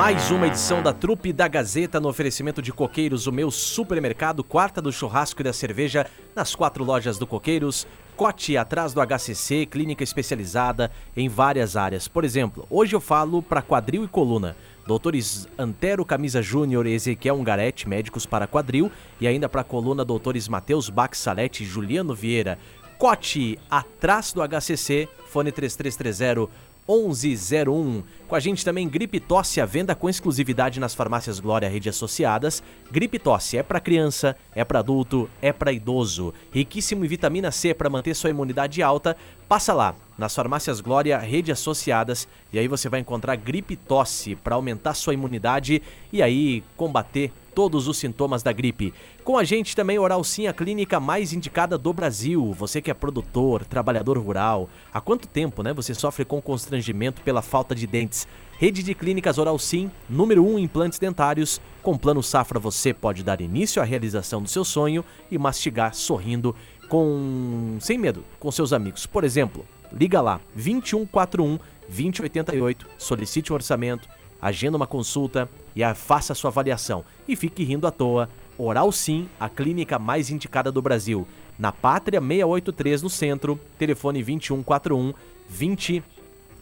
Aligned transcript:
mais 0.00 0.30
uma 0.30 0.46
edição 0.46 0.82
da 0.82 0.94
Trupe 0.94 1.30
da 1.30 1.46
Gazeta 1.46 2.00
no 2.00 2.08
oferecimento 2.08 2.62
de 2.62 2.72
Coqueiros, 2.72 3.26
o 3.26 3.32
meu 3.32 3.50
supermercado, 3.50 4.42
quarta 4.42 4.80
do 4.80 4.90
churrasco 4.90 5.42
e 5.42 5.44
da 5.44 5.52
cerveja, 5.52 6.06
nas 6.34 6.54
quatro 6.54 6.82
lojas 6.82 7.18
do 7.18 7.26
Coqueiros, 7.26 7.86
Cote 8.16 8.56
atrás 8.56 8.94
do 8.94 9.00
HCC, 9.02 9.66
clínica 9.66 10.02
especializada 10.02 10.90
em 11.14 11.28
várias 11.28 11.76
áreas. 11.76 12.08
Por 12.08 12.24
exemplo, 12.24 12.66
hoje 12.70 12.96
eu 12.96 13.00
falo 13.00 13.42
para 13.42 13.60
quadril 13.60 14.02
e 14.02 14.08
coluna. 14.08 14.56
Doutores 14.86 15.46
Antero 15.58 16.02
Camisa 16.02 16.40
Júnior 16.40 16.86
e 16.86 16.94
Ezequiel 16.94 17.34
Ungarete, 17.34 17.86
médicos 17.86 18.24
para 18.24 18.46
quadril, 18.46 18.90
e 19.20 19.26
ainda 19.26 19.50
para 19.50 19.62
coluna, 19.62 20.02
doutores 20.02 20.48
Matheus 20.48 20.88
Bax 20.88 21.18
Salete 21.18 21.62
e 21.62 21.66
Juliano 21.66 22.14
Vieira. 22.14 22.58
Cote 22.96 23.58
atrás 23.70 24.32
do 24.32 24.40
HCC, 24.42 25.08
fone 25.26 25.52
3330 25.52 26.69
1101. 26.88 28.02
Com 28.28 28.34
a 28.34 28.40
gente 28.40 28.64
também 28.64 28.88
Gripe 28.88 29.20
Tosse 29.20 29.60
à 29.60 29.66
venda 29.66 29.94
com 29.94 30.08
exclusividade 30.08 30.80
nas 30.80 30.94
farmácias 30.94 31.40
Glória 31.40 31.68
Rede 31.68 31.88
Associadas. 31.88 32.62
Gripe 32.90 33.18
Tosse 33.18 33.56
é 33.56 33.62
para 33.62 33.80
criança, 33.80 34.36
é 34.54 34.64
para 34.64 34.78
adulto, 34.78 35.28
é 35.42 35.52
para 35.52 35.72
idoso. 35.72 36.32
Riquíssimo 36.52 37.04
em 37.04 37.08
vitamina 37.08 37.50
C 37.50 37.74
para 37.74 37.90
manter 37.90 38.14
sua 38.14 38.30
imunidade 38.30 38.82
alta. 38.82 39.16
Passa 39.48 39.72
lá 39.72 39.94
nas 40.16 40.34
farmácias 40.34 40.80
Glória 40.80 41.18
Rede 41.18 41.50
Associadas 41.50 42.28
e 42.52 42.58
aí 42.58 42.68
você 42.68 42.88
vai 42.88 43.00
encontrar 43.00 43.36
Gripe 43.36 43.74
Tosse 43.74 44.36
para 44.36 44.54
aumentar 44.54 44.94
sua 44.94 45.14
imunidade 45.14 45.82
e 46.12 46.22
aí 46.22 46.62
combater 46.76 47.32
todos 47.60 47.86
os 47.88 47.98
sintomas 47.98 48.42
da 48.42 48.52
gripe. 48.52 48.94
Com 49.22 49.36
a 49.36 49.44
gente 49.44 49.76
também 49.76 49.98
Oral 49.98 50.24
Sim, 50.24 50.46
a 50.46 50.52
clínica 50.54 50.98
mais 50.98 51.34
indicada 51.34 51.76
do 51.76 51.92
Brasil. 51.92 52.54
Você 52.54 52.80
que 52.80 52.90
é 52.90 52.94
produtor, 52.94 53.66
trabalhador 53.66 54.16
rural, 54.16 54.66
há 54.90 54.98
quanto 54.98 55.28
tempo, 55.28 55.62
né, 55.62 55.74
você 55.74 55.92
sofre 55.92 56.24
com 56.24 56.40
constrangimento 56.40 57.20
pela 57.20 57.42
falta 57.42 57.74
de 57.74 57.86
dentes? 57.86 58.26
Rede 58.58 58.82
de 58.82 58.94
Clínicas 58.94 59.36
Oral 59.36 59.58
Sim, 59.58 59.90
número 60.08 60.42
1 60.42 60.54
um 60.54 60.58
implantes 60.58 60.98
dentários. 60.98 61.60
Com 61.82 61.98
Plano 61.98 62.22
Safra 62.22 62.58
você 62.58 62.94
pode 62.94 63.22
dar 63.22 63.42
início 63.42 63.82
à 63.82 63.84
realização 63.84 64.42
do 64.42 64.48
seu 64.48 64.64
sonho 64.64 65.04
e 65.30 65.36
mastigar 65.36 65.92
sorrindo 65.92 66.56
com 66.88 67.76
sem 67.78 67.98
medo 67.98 68.24
com 68.38 68.50
seus 68.50 68.72
amigos. 68.72 69.04
Por 69.04 69.22
exemplo, 69.22 69.66
liga 69.92 70.22
lá 70.22 70.40
2141 70.54 71.58
2088, 71.90 72.86
solicite 72.96 73.52
um 73.52 73.56
orçamento, 73.56 74.08
agenda 74.40 74.76
uma 74.76 74.86
consulta 74.86 75.48
e 75.74 75.82
a, 75.82 75.94
faça 75.94 76.34
sua 76.34 76.48
avaliação. 76.50 77.04
E 77.28 77.34
fique 77.36 77.62
rindo 77.64 77.86
à 77.86 77.90
toa. 77.90 78.28
Oral 78.58 78.92
Sim, 78.92 79.28
a 79.38 79.48
clínica 79.48 79.98
mais 79.98 80.30
indicada 80.30 80.70
do 80.70 80.82
Brasil. 80.82 81.26
Na 81.58 81.72
Pátria 81.72 82.20
683 82.20 83.02
no 83.02 83.10
centro, 83.10 83.58
telefone 83.78 84.22
2141 84.22 85.12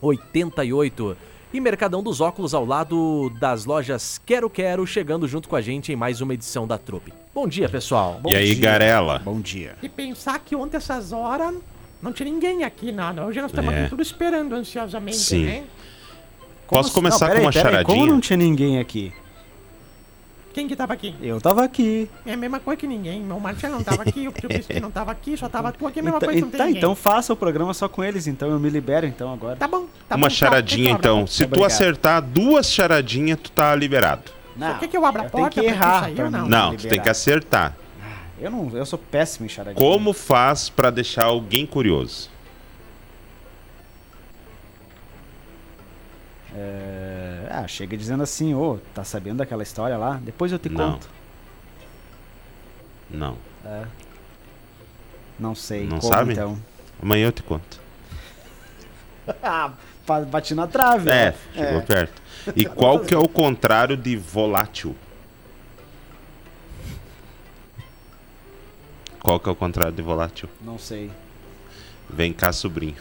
2088. 0.01 1.17
E 1.53 1.61
Mercadão 1.61 2.03
dos 2.03 2.21
Óculos 2.21 2.53
ao 2.53 2.65
lado 2.65 3.31
das 3.41 3.65
lojas 3.65 4.21
Quero 4.27 4.51
Quero, 4.51 4.87
chegando 4.87 5.27
junto 5.27 5.49
com 5.49 5.57
a 5.57 5.63
gente 5.63 5.91
em 5.93 5.97
mais 5.97 6.21
uma 6.21 6.35
edição 6.35 6.67
da 6.67 6.77
Trupe. 6.77 7.13
Bom 7.35 7.49
dia, 7.49 7.69
pessoal. 7.71 8.21
e 8.27 8.35
aí, 8.35 8.55
Garela? 8.55 9.19
Bom 9.25 9.41
dia. 9.41 9.75
E 9.83 9.89
pensar 9.89 10.39
que 10.41 10.55
ontem 10.55 10.77
essas 10.77 11.11
horas 11.11 11.55
não 12.03 12.13
tinha 12.13 12.31
ninguém 12.31 12.65
aqui, 12.65 12.93
nada. 12.93 13.25
Hoje 13.25 13.41
nós 13.41 13.51
estamos 13.51 13.73
É. 13.73 13.81
aqui 13.81 13.91
tudo 13.91 14.03
esperando 14.03 14.53
ansiosamente, 14.55 15.17
Sim. 15.17 15.45
né? 15.47 15.65
Posso 16.69 16.93
Como- 16.93 17.07
começar 17.09 17.29
não, 17.29 17.37
com 17.37 17.41
uma 17.43 17.53
peraí, 17.53 17.65
peraí, 17.71 17.85
Como 17.85 17.97
charadinha? 17.97 18.13
não 18.15 18.21
tinha 18.21 18.37
ninguém 18.37 18.79
aqui? 18.79 19.13
Quem 20.53 20.67
que 20.67 20.75
tava 20.75 20.93
aqui? 20.93 21.15
Eu 21.23 21.41
tava 21.41 21.63
aqui. 21.65 22.11
É 22.27 22.33
a 22.33 22.37
mesma 22.37 22.59
coisa 22.59 22.77
que 22.81 22.87
ninguém. 22.87 23.23
O 23.31 23.39
Marcelo 23.41 23.75
não 23.77 23.85
tava 23.85 24.03
aqui, 24.03 24.27
o 24.27 24.33
tio 24.33 24.49
Biscuit 24.49 24.81
não 24.81 24.91
tava 24.91 25.13
aqui, 25.13 25.37
só 25.37 25.49
tava 25.49 25.71
tu 25.71 25.87
aqui, 25.87 26.01
a 26.01 26.03
mesma 26.03 26.17
Então, 26.17 26.27
coisa 26.27 26.41
que 26.41 26.45
não 26.45 26.51
tem 26.51 26.59
tá, 26.59 26.65
ninguém. 26.67 26.79
então 26.81 26.95
faça 26.97 27.33
o 27.33 27.37
programa 27.37 27.73
só 27.73 27.89
com 27.89 28.03
eles, 28.03 28.27
então 28.27 28.51
eu 28.51 28.59
me 28.59 28.69
libero 28.69 29.07
então 29.07 29.33
agora. 29.33 29.55
Tá 29.57 29.69
bom, 29.69 29.87
tá 30.09 30.17
uma 30.17 30.27
bom. 30.29 30.35
charadinha, 30.35 30.91
tchau. 30.91 30.97
Quer 30.97 31.03
que 31.03 31.07
eu 31.09 31.13
abra 31.13 31.21
a 31.21 31.23
então. 31.23 31.27
Se 31.29 31.43
tu 31.45 31.47
Obrigado. 31.47 31.67
acertar 31.67 32.23
duas 32.23 32.73
charadinhas, 32.73 33.39
tu 33.41 33.51
tá 33.53 33.75
liberado. 33.75 34.33
Só 34.59 34.75
quer 34.75 34.89
que 34.89 34.97
eu 34.97 35.07
abra 35.07 35.23
a 35.23 35.31
porta 35.31 35.51
que 35.51 35.61
pra 35.63 35.71
tu 35.71 35.75
errar 35.75 36.01
sair 36.03 36.31
não? 36.31 36.43
mim 36.43 36.49
Não, 36.49 36.77
tu 36.77 36.89
tem 36.89 37.01
que 37.01 37.09
acertar. 37.09 37.77
Eu 38.41 38.51
não, 38.51 38.71
eu 38.77 38.87
sou 38.87 38.99
péssimo 38.99 39.47
em 39.47 39.49
charadinha. 39.49 39.85
Como 39.87 40.13
faz 40.13 40.69
pra 40.69 40.91
deixar 40.91 41.25
alguém 41.27 41.67
curioso? 41.67 42.31
É, 46.61 47.47
ah, 47.51 47.69
chega 47.69 47.97
dizendo 47.97 48.23
assim, 48.23 48.53
ô, 48.53 48.79
tá 48.93 49.05
sabendo 49.05 49.39
daquela 49.39 49.63
história 49.63 49.97
lá? 49.97 50.19
Depois 50.21 50.51
eu 50.51 50.59
te 50.59 50.69
Não. 50.69 50.93
conto. 50.93 51.09
Não. 53.09 53.39
É. 53.65 53.85
Não 55.39 55.55
sei. 55.55 55.87
Não 55.87 56.01
como, 56.01 56.13
sabe? 56.13 56.33
Então. 56.33 56.59
Amanhã 57.01 57.27
eu 57.27 57.33
te 57.33 57.45
conto. 57.45 57.81
ah, 59.41 59.73
bati 60.29 60.55
na 60.55 60.67
trave. 60.67 61.09
É, 61.09 61.31
né? 61.31 61.35
chegou 61.55 61.83
perto. 61.83 62.23
E 62.57 62.65
qual 62.65 63.01
que 63.01 63.15
é 63.15 63.19
o 63.19 63.29
contrário 63.29 63.97
de 63.97 64.17
volátil? 64.17 64.97
Qual 69.21 69.39
que 69.39 69.49
é 69.49 69.53
o 69.53 69.57
contrário 69.57 69.93
de 69.93 70.03
volátil? 70.03 70.49
Não 70.61 70.79
sei. 70.79 71.11
Vem 72.11 72.33
cá, 72.33 72.53
sobrinho. 72.53 72.97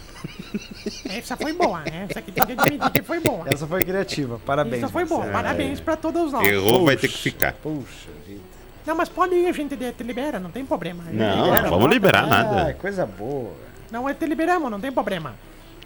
Essa 1.09 1.37
foi 1.37 1.53
boa, 1.53 1.79
né? 1.81 2.07
Essa 2.09 2.19
aqui 2.19 2.31
tem 2.31 2.45
que 2.45 2.51
admitir 2.51 2.91
que 2.91 3.01
foi 3.01 3.19
boa. 3.19 3.45
Essa 3.47 3.65
foi 3.65 3.81
criativa. 3.83 4.39
Parabéns. 4.45 4.83
Essa 4.83 4.91
foi 4.91 5.05
boa. 5.05 5.19
Marcelo. 5.21 5.43
Parabéns 5.43 5.79
pra 5.79 5.95
todos 5.95 6.31
nós. 6.33 6.45
Errou, 6.47 6.85
vai 6.85 6.95
ter 6.97 7.07
Puxa. 7.07 7.17
que 7.17 7.23
ficar. 7.23 7.53
Puxa 7.53 8.09
vida. 8.27 8.41
Não, 8.85 8.95
mas 8.95 9.09
pode 9.09 9.35
ir, 9.35 9.47
a 9.47 9.51
gente 9.51 9.75
te 9.75 10.03
libera, 10.03 10.39
não 10.39 10.49
tem 10.51 10.65
problema. 10.65 11.03
Não, 11.11 11.45
libera, 11.45 11.63
vamos 11.69 11.79
pode. 11.85 11.93
liberar 11.93 12.23
Ah, 12.23 12.27
nada. 12.27 12.73
coisa 12.75 13.05
boa. 13.05 13.53
Não, 13.91 14.07
é 14.09 14.13
te 14.13 14.25
liberamos, 14.25 14.69
não 14.71 14.79
tem 14.79 14.91
problema. 14.91 15.35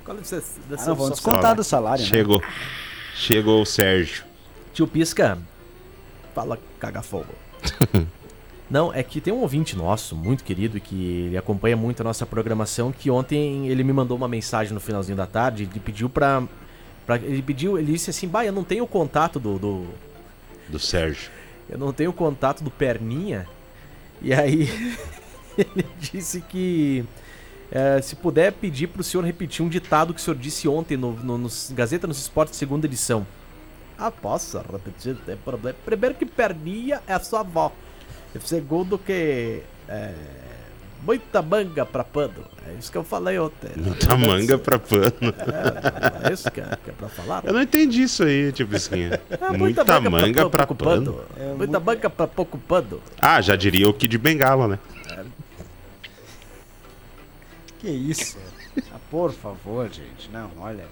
Qual 0.03 0.17
é 0.17 0.19
desse- 0.19 0.35
Ah, 0.71 0.85
não, 0.87 0.95
vamos 0.95 1.11
descontar 1.11 1.55
do 1.55 1.63
salário, 1.63 2.03
né? 2.03 2.09
Chegou. 2.09 2.41
Chegou 3.15 3.61
o 3.61 3.65
Sérgio. 3.65 4.23
Tio 4.73 4.87
Pisca, 4.87 5.37
fala 6.33 6.57
caga 6.79 7.01
fogo. 7.01 7.33
Não, 8.71 8.93
é 8.93 9.03
que 9.03 9.19
tem 9.19 9.33
um 9.33 9.41
ouvinte 9.41 9.75
nosso, 9.75 10.15
muito 10.15 10.45
querido, 10.45 10.79
que 10.79 11.25
ele 11.25 11.37
acompanha 11.37 11.75
muito 11.75 11.99
a 11.99 12.05
nossa 12.05 12.25
programação, 12.25 12.89
que 12.89 13.11
ontem 13.11 13.67
ele 13.67 13.83
me 13.83 13.91
mandou 13.91 14.15
uma 14.15 14.29
mensagem 14.29 14.73
no 14.73 14.79
finalzinho 14.79 15.17
da 15.17 15.27
tarde, 15.27 15.63
ele 15.63 15.79
pediu 15.81 16.09
pra... 16.09 16.41
pra 17.05 17.17
ele 17.17 17.41
pediu, 17.41 17.77
ele 17.77 17.91
disse 17.91 18.09
assim, 18.11 18.29
bah, 18.29 18.45
eu 18.45 18.53
não 18.53 18.63
tenho 18.63 18.85
o 18.85 18.87
contato 18.87 19.41
do, 19.41 19.59
do... 19.59 19.87
Do 20.69 20.79
Sérgio. 20.79 21.29
Eu 21.69 21.77
não 21.77 21.91
tenho 21.91 22.11
o 22.11 22.13
contato 22.13 22.63
do 22.63 22.71
Perninha. 22.71 23.45
E 24.21 24.33
aí 24.33 24.69
ele 25.59 25.85
disse 25.99 26.39
que... 26.39 27.03
eh, 27.69 28.01
se 28.01 28.15
puder 28.15 28.53
pedir 28.53 28.87
pro 28.87 29.03
senhor 29.03 29.25
repetir 29.25 29.65
um 29.65 29.67
ditado 29.67 30.13
que 30.13 30.21
o 30.21 30.23
senhor 30.23 30.37
disse 30.37 30.65
ontem 30.69 30.95
no, 30.95 31.11
no, 31.11 31.37
nos 31.37 31.73
Gazeta 31.75 32.07
nos 32.07 32.19
Esportes, 32.21 32.57
segunda 32.57 32.85
edição. 32.85 33.27
Ah, 33.97 34.09
posso 34.09 34.57
repetir, 34.59 35.13
não 35.13 35.21
tem 35.23 35.35
problema. 35.35 35.77
Primeiro 35.83 36.15
que 36.15 36.25
perninha 36.25 37.01
é 37.05 37.13
a 37.13 37.19
sua 37.19 37.41
avó. 37.41 37.69
E 38.35 38.39
segundo 38.39 38.97
que. 38.97 39.61
É, 39.87 40.13
muita 41.03 41.41
manga 41.41 41.85
pra 41.85 42.03
pano. 42.03 42.45
É 42.67 42.73
isso 42.79 42.91
que 42.91 42.97
eu 42.97 43.03
falei 43.03 43.37
ontem. 43.39 43.71
Muita 43.75 44.15
manga 44.15 44.57
pra 44.57 44.79
pano. 44.79 45.33
É 46.23 46.31
isso 46.31 46.49
que 46.51 46.61
é, 46.61 46.77
que 46.83 46.89
é 46.91 46.93
pra 46.93 47.09
falar? 47.09 47.43
Eu 47.45 47.53
não 47.53 47.61
entendi 47.61 48.03
isso 48.03 48.23
aí, 48.23 48.51
tio 48.51 48.67
Pisquinha. 48.67 49.19
É, 49.29 49.57
Muita 49.57 49.83
manga 49.99 50.49
pra 50.49 50.67
pouco 50.67 50.75
pano. 50.83 51.21
É, 51.37 51.49
É, 51.51 51.53
muita 51.53 51.79
manga 51.79 52.09
pra 52.09 52.27
pouco 52.27 52.57
pano. 52.57 53.01
Ah, 53.19 53.41
já 53.41 53.55
diria 53.55 53.89
o 53.89 53.93
Kid 53.93 54.17
Bengala, 54.17 54.67
né? 54.67 54.79
Que 57.79 57.89
isso? 57.89 58.37
Ah, 58.93 58.99
por 59.09 59.31
favor, 59.33 59.89
gente. 59.91 60.29
Não, 60.31 60.51
olha. 60.59 60.85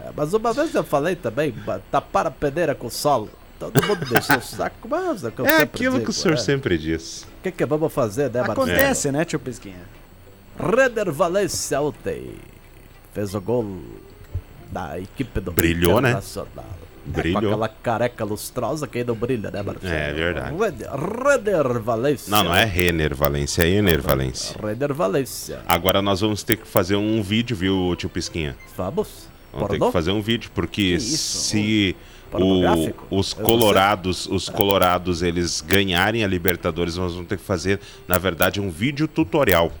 É, 0.00 0.10
mas 0.16 0.32
uma 0.32 0.52
vez 0.52 0.74
eu 0.74 0.82
falei 0.82 1.14
também, 1.14 1.54
tapar 1.90 2.26
a 2.26 2.30
peneira 2.30 2.74
com 2.74 2.88
solo. 2.90 3.30
Todo 3.58 3.82
mundo 3.86 4.04
deixou 4.06 4.36
o 4.36 4.42
saco, 4.42 4.88
mas 4.88 5.24
é 5.24 5.28
o 5.28 5.32
que 5.32 5.40
eu 5.40 5.46
É 5.46 5.62
aquilo 5.62 5.92
que 5.94 5.98
digo, 6.00 6.10
o 6.10 6.14
senhor 6.14 6.34
né? 6.34 6.40
sempre 6.40 6.76
diz. 6.76 7.22
O 7.38 7.42
que, 7.42 7.52
que 7.52 7.64
vamos 7.66 7.92
fazer, 7.92 8.30
né, 8.30 8.40
Marcelo? 8.40 8.52
Acontece, 8.62 9.12
né, 9.12 9.24
tio 9.24 9.38
Pesquinha? 9.38 9.82
Renner 10.58 11.10
Valencia 11.12 11.80
ontem 11.80 12.30
fez 13.12 13.34
o 13.34 13.40
gol 13.40 13.80
da 14.70 14.98
equipe 14.98 15.40
do 15.40 15.52
Brilhou, 15.52 16.00
né? 16.00 16.10
Internacional. 16.10 16.64
É, 17.06 17.12
com 17.12 17.20
Brilhou. 17.20 17.38
aquela 17.38 17.68
careca 17.68 18.24
lustrosa 18.24 18.86
que 18.86 19.04
não 19.04 19.14
brilha, 19.14 19.50
né, 19.50 19.62
Marcelo? 19.62 19.92
É 19.92 20.12
verdade. 20.12 20.54
Renner, 20.56 20.90
Renner 20.94 21.80
Valencia. 21.82 22.30
Não, 22.30 22.44
não 22.44 22.54
é 22.56 22.64
Renner 22.64 23.14
Valência, 23.14 23.62
é 23.62 23.68
Ener 23.68 24.00
Valência. 24.00 24.56
Renner 24.60 24.94
Valencia. 24.94 25.60
Agora 25.66 26.00
nós 26.00 26.22
vamos 26.22 26.42
ter 26.42 26.56
que 26.56 26.66
fazer 26.66 26.96
um 26.96 27.22
vídeo, 27.22 27.54
viu, 27.54 27.94
tio 27.96 28.08
Pisquinha? 28.08 28.56
Vamos? 28.76 29.28
Vamos 29.52 29.68
ter 29.68 29.78
Pornô? 29.78 29.86
que 29.88 29.92
fazer 29.92 30.12
um 30.12 30.22
vídeo, 30.22 30.50
porque 30.54 30.82
Que 30.82 30.94
isso? 30.94 31.38
se 31.50 31.94
Pornográfico? 32.38 33.06
o- 33.10 33.18
os 33.18 33.32
colorados, 33.32 34.26
os 34.26 34.48
colorados, 34.48 35.22
eles 35.22 35.60
ganharem 35.60 36.24
a 36.24 36.26
Libertadores, 36.26 36.96
nós 36.96 37.12
vamos 37.14 37.28
ter 37.28 37.36
que 37.38 37.44
fazer, 37.44 37.80
na 38.08 38.18
verdade, 38.18 38.60
um 38.60 38.70
vídeo 38.70 39.06
tutorial 39.08 39.72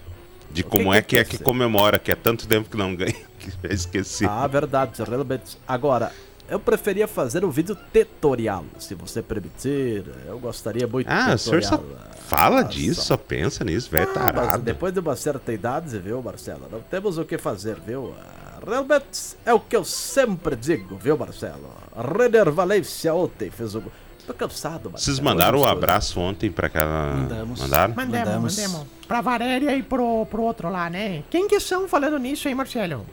de 0.50 0.62
como 0.62 0.90
que 0.92 0.96
é 0.96 1.02
que 1.02 1.16
é 1.18 1.24
que 1.24 1.38
comemora, 1.38 1.98
que 1.98 2.12
é 2.12 2.14
tanto 2.14 2.46
tempo 2.46 2.70
que 2.70 2.76
não 2.76 2.94
ganha, 2.94 3.12
que 3.38 3.50
eu 3.62 3.70
esqueci. 3.72 4.24
Ah, 4.24 4.46
verdade, 4.46 5.02
realmente. 5.02 5.58
Agora, 5.66 6.12
eu 6.48 6.60
preferia 6.60 7.08
fazer 7.08 7.44
um 7.44 7.50
vídeo 7.50 7.76
tutorial, 7.92 8.64
se 8.78 8.94
você 8.94 9.20
permitir. 9.22 10.04
Eu 10.26 10.38
gostaria 10.38 10.86
muito 10.86 11.08
Ah, 11.10 11.34
o 11.34 11.38
senhor 11.38 11.62
só 11.64 11.82
fala 12.28 12.60
Ah, 12.60 12.62
disso, 12.62 13.02
só- 13.02 13.16
pensa 13.16 13.64
nisso, 13.64 13.90
velho 13.90 14.08
Ah, 14.10 14.14
tarado. 14.14 14.62
depois 14.62 14.92
de 14.92 15.00
uma 15.00 15.16
certa 15.16 15.52
idade, 15.52 15.98
viu, 15.98 16.22
Marcelo? 16.22 16.68
Não 16.70 16.80
temos 16.80 17.18
o 17.18 17.24
que 17.24 17.36
fazer, 17.38 17.76
viu? 17.84 18.14
Ah, 18.66 18.70
Realmente 18.70 19.36
é 19.44 19.52
o 19.52 19.60
que 19.60 19.76
eu 19.76 19.84
sempre 19.84 20.56
digo, 20.56 20.96
viu, 20.96 21.16
Marcelo? 21.16 21.70
Renner 21.96 22.50
Valência 22.50 23.14
ontem 23.14 23.50
fez 23.50 23.74
o. 23.74 23.82
Tô 24.26 24.32
cansado, 24.32 24.90
Marcelo. 24.90 24.98
Vocês 24.98 25.20
mandaram 25.20 25.58
o 25.60 25.66
abraço 25.66 26.18
ontem 26.18 26.50
pra 26.50 26.66
aquela... 26.68 27.14
Mandamos. 27.14 27.60
Mandaram? 27.60 27.94
Mandemos, 27.94 28.26
Mandamos. 28.26 28.56
mandemos. 28.56 28.86
Pra 29.06 29.20
Valéria 29.20 29.76
e 29.76 29.82
pro, 29.82 30.24
pro 30.26 30.42
outro 30.42 30.70
lá, 30.70 30.88
né? 30.88 31.22
Quem 31.28 31.46
que 31.46 31.60
são 31.60 31.86
falando 31.86 32.18
nisso 32.18 32.48
aí, 32.48 32.54
Marcelo? 32.54 33.04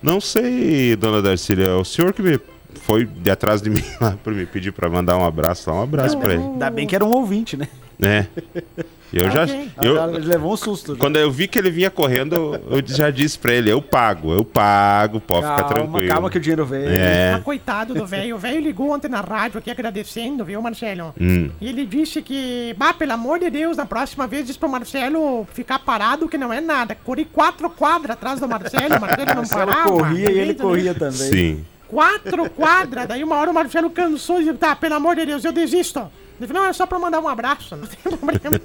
Não 0.00 0.20
sei, 0.20 0.94
dona 0.94 1.20
Darcília, 1.20 1.76
o 1.76 1.84
senhor 1.84 2.12
que 2.12 2.22
me 2.22 2.40
foi 2.82 3.04
de 3.04 3.28
atrás 3.30 3.60
de 3.60 3.68
mim 3.70 3.82
lá 4.00 4.16
pra 4.22 4.32
me 4.32 4.46
pedir 4.46 4.72
pra 4.72 4.88
mandar 4.88 5.16
um 5.16 5.24
abraço 5.24 5.68
lá, 5.68 5.76
um 5.76 5.82
abraço 5.82 6.16
pra 6.16 6.32
ele. 6.34 6.42
Ainda 6.44 6.70
bem 6.70 6.86
que 6.86 6.94
era 6.94 7.04
um 7.04 7.10
ouvinte, 7.10 7.56
né? 7.56 7.68
né? 7.98 8.28
Eu 9.12 9.30
já. 9.30 9.42
Ok. 9.42 9.70
Eu, 9.82 10.14
Ele 10.14 10.26
levou 10.26 10.52
um 10.52 10.56
susto. 10.56 10.96
quando 10.96 11.16
eu 11.16 11.30
vi 11.30 11.48
que 11.48 11.58
ele 11.58 11.70
vinha 11.70 11.90
correndo, 11.90 12.60
eu 12.70 12.82
já 12.86 13.10
disse 13.10 13.38
pra 13.38 13.52
ele: 13.52 13.70
eu 13.70 13.82
pago, 13.82 14.32
eu 14.32 14.44
pago, 14.44 15.20
pode 15.20 15.42
ficar 15.42 15.56
calma, 15.56 15.68
tranquilo. 15.74 16.08
calma 16.08 16.30
que 16.30 16.38
o 16.38 16.40
dinheiro 16.40 16.64
veio. 16.64 16.88
É. 16.90 17.34
Ah, 17.34 17.40
coitado 17.40 17.94
do 17.94 18.06
velho. 18.06 18.36
O 18.36 18.38
velho 18.38 18.60
ligou 18.60 18.90
ontem 18.92 19.08
na 19.08 19.20
rádio 19.20 19.58
aqui 19.58 19.70
agradecendo, 19.70 20.44
viu, 20.44 20.62
Marcelo? 20.62 21.14
Hum. 21.20 21.50
E 21.60 21.68
ele 21.68 21.84
disse 21.84 22.22
que, 22.22 22.74
bah, 22.78 22.94
pelo 22.94 23.12
amor 23.12 23.38
de 23.38 23.50
Deus, 23.50 23.76
na 23.76 23.86
próxima 23.86 24.26
vez 24.26 24.46
diz 24.46 24.56
pro 24.56 24.68
Marcelo 24.68 25.46
ficar 25.52 25.78
parado 25.80 26.28
que 26.28 26.38
não 26.38 26.52
é 26.52 26.60
nada. 26.60 26.94
Corri 26.94 27.24
quatro 27.24 27.68
quadras 27.70 28.12
atrás 28.16 28.38
do 28.40 28.48
Marcelo, 28.48 28.96
o 28.96 29.00
Marcelo 29.00 29.26
não 29.26 29.34
Marcelo 29.36 29.66
parava. 29.66 29.90
corria 29.90 30.30
e 30.30 30.38
ele 30.38 30.54
corria 30.54 30.94
também. 30.94 31.12
Sim. 31.12 31.64
Quatro 31.88 32.48
quadras. 32.50 33.08
Daí 33.08 33.24
uma 33.24 33.36
hora 33.36 33.50
o 33.50 33.54
Marcelo 33.54 33.90
cansou 33.90 34.40
e 34.40 34.44
disse, 34.44 34.56
tá, 34.56 34.76
pelo 34.76 34.94
amor 34.94 35.16
de 35.16 35.26
Deus, 35.26 35.44
eu 35.44 35.50
desisto. 35.52 36.08
Ele 36.40 36.46
falou, 36.48 36.62
não, 36.62 36.70
é 36.70 36.72
só 36.72 36.86
pra 36.86 36.98
mandar 36.98 37.20
um 37.20 37.28
abraço, 37.28 37.76
não 37.76 37.86
tem 37.86 37.98
problema. 38.16 38.58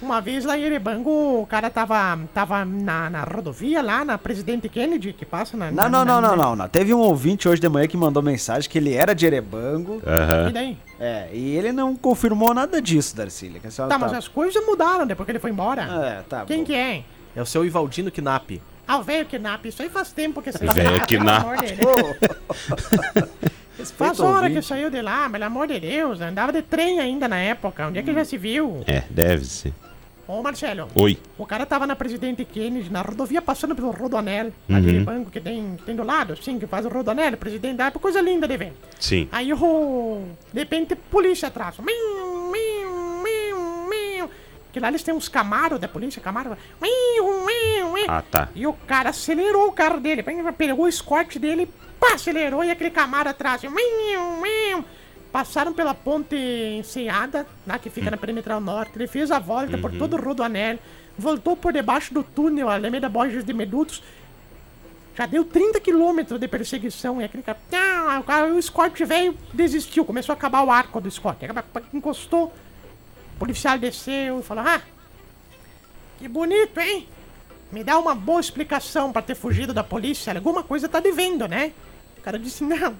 Uma 0.00 0.20
vez 0.20 0.44
lá 0.44 0.56
em 0.56 0.62
Erebango, 0.62 1.40
o 1.42 1.46
cara 1.46 1.68
tava, 1.70 2.18
tava 2.32 2.64
na, 2.64 3.10
na 3.10 3.24
rodovia 3.24 3.82
lá, 3.82 4.04
na 4.04 4.16
Presidente 4.16 4.68
Kennedy, 4.68 5.12
que 5.12 5.24
passa 5.26 5.56
na... 5.56 5.70
Não, 5.70 5.74
na- 5.74 5.88
não, 5.88 6.04
na- 6.04 6.06
não, 6.06 6.20
não, 6.20 6.36
na- 6.36 6.44
não, 6.44 6.56
não. 6.56 6.68
Teve 6.68 6.94
um 6.94 7.00
ouvinte 7.00 7.48
hoje 7.48 7.60
de 7.60 7.68
manhã 7.68 7.88
que 7.88 7.96
mandou 7.96 8.22
mensagem 8.22 8.70
que 8.70 8.78
ele 8.78 8.94
era 8.94 9.14
de 9.14 9.26
Erebango. 9.26 10.00
Aham. 10.06 10.50
E 10.50 10.52
daí? 10.52 10.78
É, 11.00 11.28
e 11.32 11.56
ele 11.56 11.72
não 11.72 11.96
confirmou 11.96 12.54
nada 12.54 12.80
disso, 12.80 13.16
Darcília. 13.16 13.58
Que 13.58 13.70
senhora 13.70 13.90
Tá, 13.92 13.98
mas 13.98 14.12
as 14.12 14.28
coisas 14.28 14.64
mudaram 14.64 15.06
depois 15.06 15.24
que 15.24 15.32
ele 15.32 15.40
foi 15.40 15.50
embora. 15.50 15.82
É, 15.82 16.22
tá 16.28 16.44
Quem 16.44 16.58
bom. 16.58 16.64
que 16.66 16.74
é? 16.74 17.02
É 17.34 17.42
o 17.42 17.46
seu 17.46 17.64
Ivaldino 17.64 18.10
Knapp. 18.12 18.62
Ah, 18.86 18.98
o 18.98 19.02
velho 19.02 19.26
Knapp. 19.26 19.66
Isso 19.68 19.82
aí 19.82 19.88
faz 19.88 20.12
tempo 20.12 20.40
que 20.40 20.52
você 20.52 20.64
Velho 20.64 21.04
Knapp. 21.08 21.46
Faz 23.90 24.20
hora 24.20 24.46
que 24.48 24.56
ouvinte. 24.56 24.66
saiu 24.66 24.90
de 24.90 25.00
lá, 25.02 25.28
pelo 25.28 25.44
amor 25.44 25.66
de 25.68 25.78
Deus. 25.80 26.20
Andava 26.20 26.52
de 26.52 26.62
trem 26.62 27.00
ainda 27.00 27.26
na 27.28 27.36
época. 27.38 27.86
Onde 27.88 27.98
é 27.98 28.02
que 28.02 28.12
já 28.12 28.24
se 28.24 28.36
viu? 28.38 28.82
É, 28.86 29.02
deve 29.10 29.44
ser. 29.44 29.72
Ô, 30.28 30.42
Marcelo. 30.42 30.88
Oi. 30.96 31.16
O 31.38 31.46
cara 31.46 31.64
tava 31.64 31.86
na 31.86 31.94
Presidente 31.94 32.44
Kennedy, 32.44 32.90
na 32.90 33.00
rodovia, 33.00 33.40
passando 33.40 33.76
pelo 33.76 33.92
Rodoanel, 33.92 34.52
Uhum. 34.68 34.76
aquele 34.76 35.00
banco 35.04 35.30
que 35.30 35.40
tem, 35.40 35.76
que 35.76 35.84
tem 35.84 35.94
do 35.94 36.02
lado, 36.02 36.32
assim, 36.32 36.58
que 36.58 36.66
faz 36.66 36.84
o 36.84 36.88
Rodoanel, 36.88 37.36
presidente 37.36 37.76
da 37.76 37.86
época, 37.86 38.00
coisa 38.02 38.20
linda 38.20 38.48
de 38.48 38.56
ver. 38.56 38.72
Sim. 38.98 39.28
Aí 39.30 39.52
o. 39.52 40.22
De 40.52 40.58
repente, 40.58 40.96
polícia 40.96 41.46
atrás. 41.46 41.76
Miu, 41.78 42.50
miu, 42.50 43.22
miu, 43.22 43.88
miu. 43.88 44.30
Que 44.72 44.80
lá 44.80 44.88
eles 44.88 45.02
têm 45.04 45.14
uns 45.14 45.28
camaros 45.28 45.78
da 45.78 45.86
polícia, 45.86 46.20
camaro. 46.20 46.56
Miu, 46.82 47.24
miu, 47.46 47.92
miu. 47.92 48.04
Ah, 48.08 48.22
tá. 48.28 48.48
E 48.54 48.66
o 48.66 48.72
cara 48.72 49.10
acelerou 49.10 49.68
o 49.68 49.72
carro 49.72 50.00
dele. 50.00 50.24
Pegou 50.24 50.86
o 50.86 50.88
escorte 50.88 51.38
dele, 51.38 51.68
acelerou 52.14 52.64
e 52.64 52.70
aquele 52.70 52.90
camaro 52.90 53.28
atrás. 53.28 53.62
Passaram 55.32 55.72
pela 55.72 55.94
ponte 55.94 56.36
enseada, 56.36 57.46
lá 57.66 57.78
que 57.78 57.90
fica 57.90 58.10
na 58.10 58.16
perimetral 58.16 58.60
norte. 58.60 58.92
Ele 58.96 59.06
fez 59.06 59.30
a 59.30 59.38
volta 59.38 59.76
por 59.76 59.92
todo 59.92 60.14
o 60.14 60.22
Rodoanel. 60.22 60.78
Voltou 61.18 61.56
por 61.56 61.72
debaixo 61.72 62.12
do 62.12 62.22
túnel, 62.22 62.68
Alameda 62.68 63.08
Borges 63.08 63.44
de 63.44 63.52
Medutos. 63.52 64.02
Já 65.16 65.24
deu 65.24 65.44
30 65.44 65.80
quilômetros 65.80 66.38
de 66.38 66.46
perseguição. 66.46 67.20
E 67.20 67.24
aquele 67.24 67.42
cara. 67.42 67.58
Ah, 67.72 68.18
o, 68.20 68.24
cara 68.24 68.52
o 68.52 68.62
Scott 68.62 69.02
velho 69.04 69.36
desistiu. 69.52 70.04
Começou 70.04 70.32
a 70.32 70.36
acabar 70.36 70.62
o 70.62 70.70
arco 70.70 71.00
do 71.00 71.10
Scott. 71.10 71.38
Encostou. 71.92 72.52
O 73.34 73.38
policial 73.38 73.78
desceu 73.78 74.40
e 74.40 74.42
falou: 74.42 74.64
Ah, 74.66 74.82
que 76.18 76.28
bonito, 76.28 76.78
hein? 76.78 77.08
Me 77.72 77.82
dá 77.82 77.98
uma 77.98 78.14
boa 78.14 78.40
explicação 78.40 79.10
pra 79.10 79.22
ter 79.22 79.34
fugido 79.34 79.72
da 79.74 79.82
polícia. 79.82 80.32
Alguma 80.34 80.62
coisa 80.62 80.88
tá 80.88 81.00
devendo, 81.00 81.48
né? 81.48 81.72
Cara 82.26 82.38
disse: 82.40 82.64
Não. 82.64 82.96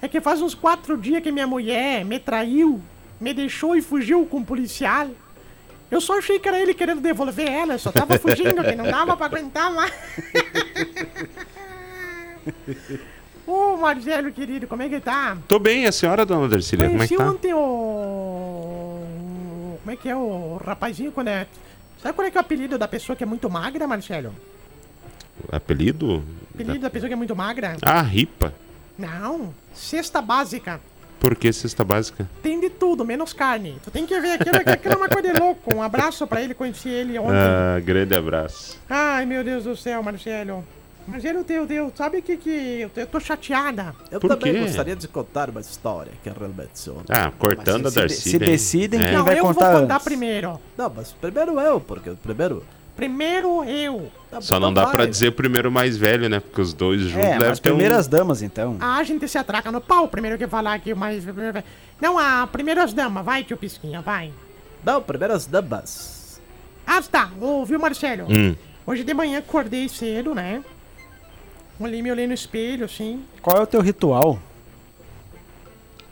É 0.00 0.06
que 0.06 0.20
faz 0.20 0.40
uns 0.40 0.54
quatro 0.54 0.96
dias 0.96 1.20
que 1.20 1.32
minha 1.32 1.48
mulher 1.48 2.04
me 2.04 2.20
traiu, 2.20 2.80
me 3.20 3.34
deixou 3.34 3.74
e 3.74 3.82
fugiu 3.82 4.24
com 4.24 4.38
o 4.38 4.44
policial. 4.44 5.10
Eu 5.90 6.00
só 6.00 6.16
achei 6.16 6.38
que 6.38 6.46
era 6.46 6.60
ele 6.60 6.72
querendo 6.72 7.00
devolver 7.00 7.50
ela, 7.50 7.76
só 7.76 7.90
tava 7.90 8.16
fugindo, 8.20 8.62
que 8.62 8.76
não 8.76 8.84
dava 8.84 9.16
pra 9.16 9.26
aguentar 9.26 9.72
mais. 9.72 9.92
Ô, 13.44 13.76
Marcelo, 13.78 14.30
querido, 14.30 14.68
como 14.68 14.82
é 14.82 14.88
que 14.88 15.00
tá? 15.00 15.36
Tô 15.48 15.58
bem, 15.58 15.86
a 15.86 15.90
senhora, 15.90 16.24
dona 16.24 16.48
Darcília, 16.48 16.88
como 16.88 17.02
é 17.02 17.08
que 17.08 17.16
tá? 17.16 17.28
ontem 17.28 17.52
o... 17.52 19.02
Como 19.82 19.90
é 19.90 19.96
que 19.96 20.08
é 20.08 20.14
o 20.14 20.60
rapazinho 20.64 21.10
quando 21.10 21.26
é... 21.28 21.48
Sabe 22.00 22.14
qual 22.14 22.28
é 22.28 22.30
que 22.30 22.38
é 22.38 22.40
o 22.40 22.44
apelido 22.44 22.78
da 22.78 22.86
pessoa 22.86 23.16
que 23.16 23.24
é 23.24 23.26
muito 23.26 23.50
magra, 23.50 23.88
Marcelo? 23.88 24.32
Apelido? 25.50 26.22
Apelido 26.54 26.78
da 26.80 26.90
pessoa 26.90 27.08
que 27.08 27.12
é 27.14 27.16
muito 27.16 27.34
magra? 27.36 27.76
Ah, 27.82 28.02
ripa. 28.02 28.52
Não, 28.98 29.54
cesta 29.74 30.20
básica. 30.22 30.80
Por 31.20 31.34
que 31.34 31.52
cesta 31.52 31.82
básica? 31.82 32.28
Tem 32.42 32.60
de 32.60 32.68
tudo, 32.70 33.04
menos 33.04 33.32
carne. 33.32 33.76
Tu 33.82 33.90
tem 33.90 34.06
que 34.06 34.20
ver 34.20 34.32
aquilo, 34.40 34.56
aquilo 34.56 34.94
é 34.94 34.96
uma 34.96 35.08
coisa 35.08 35.32
de 35.32 35.38
louco. 35.38 35.74
Um 35.74 35.82
abraço 35.82 36.26
pra 36.26 36.42
ele, 36.42 36.54
conheci 36.54 36.88
ele 36.88 37.18
ontem. 37.18 37.32
Ah, 37.36 37.80
grande 37.80 38.14
abraço. 38.14 38.78
Ai, 38.88 39.24
meu 39.26 39.42
Deus 39.42 39.64
do 39.64 39.76
céu, 39.76 40.02
Marcelo. 40.02 40.64
Marcelo, 41.08 41.44
teu 41.44 41.64
Deus, 41.66 41.92
sabe 41.96 42.18
o 42.18 42.22
que 42.22 42.36
que... 42.36 42.50
Eu, 42.50 42.90
eu 42.96 43.06
tô 43.06 43.20
chateada. 43.20 43.94
Eu 44.10 44.18
Por 44.18 44.28
também 44.28 44.52
quê? 44.54 44.60
gostaria 44.60 44.96
de 44.96 45.06
contar 45.06 45.48
uma 45.48 45.60
história 45.60 46.10
que 46.22 46.28
é 46.28 46.32
realmente. 46.32 46.90
Ah, 47.08 47.30
cortando 47.38 47.86
a 47.86 47.92
Mas 47.94 48.12
se- 48.14 48.30
se 48.30 48.38
decidem 48.40 49.00
é. 49.00 49.04
quem 49.04 49.14
Não, 49.16 49.24
vai 49.24 49.38
eu 49.38 49.42
contar 49.42 49.70
vou 49.70 49.80
contar 49.82 49.94
antes? 49.94 50.04
primeiro. 50.04 50.60
Não, 50.76 50.90
mas 50.94 51.12
primeiro 51.12 51.60
eu, 51.60 51.80
porque 51.80 52.10
primeiro. 52.22 52.64
Primeiro 52.96 53.62
eu. 53.64 54.10
Tá 54.30 54.40
Só 54.40 54.58
não 54.58 54.72
dá 54.72 54.84
vai. 54.84 54.92
pra 54.92 55.06
dizer 55.06 55.32
primeiro 55.32 55.70
mais 55.70 55.96
velho, 55.98 56.28
né? 56.30 56.40
Porque 56.40 56.60
os 56.62 56.72
dois 56.72 57.02
juntos 57.02 57.18
É, 57.28 57.38
devem 57.38 57.54
ter 57.56 57.70
um... 57.70 57.74
primeiras 57.74 58.06
damas, 58.08 58.40
então. 58.42 58.76
Ah, 58.80 58.96
a 58.96 59.02
gente 59.04 59.28
se 59.28 59.36
atraca 59.36 59.70
no 59.70 59.80
pau, 59.82 60.08
primeiro 60.08 60.38
que 60.38 60.46
falar 60.48 60.72
aqui, 60.74 60.94
mas... 60.94 61.22
Não, 62.00 62.18
a 62.18 62.46
primeiras 62.46 62.94
damas, 62.94 63.22
vai, 63.24 63.44
tio 63.44 63.56
Pisquinha, 63.56 64.00
vai. 64.00 64.32
Não, 64.82 65.02
primeiras 65.02 65.44
damas. 65.44 66.40
Ah, 66.86 67.02
tá, 67.02 67.30
ouviu, 67.40 67.78
Marcelo? 67.78 68.26
Hum, 68.30 68.54
Hoje 68.86 69.02
de 69.04 69.12
manhã 69.12 69.40
acordei 69.40 69.88
cedo, 69.88 70.34
né? 70.34 70.62
Olhei, 71.78 72.00
me 72.00 72.10
olhei 72.10 72.26
no 72.26 72.32
espelho, 72.32 72.84
assim. 72.86 73.22
Qual 73.42 73.58
é 73.58 73.60
o 73.60 73.66
teu 73.66 73.80
ritual? 73.82 74.38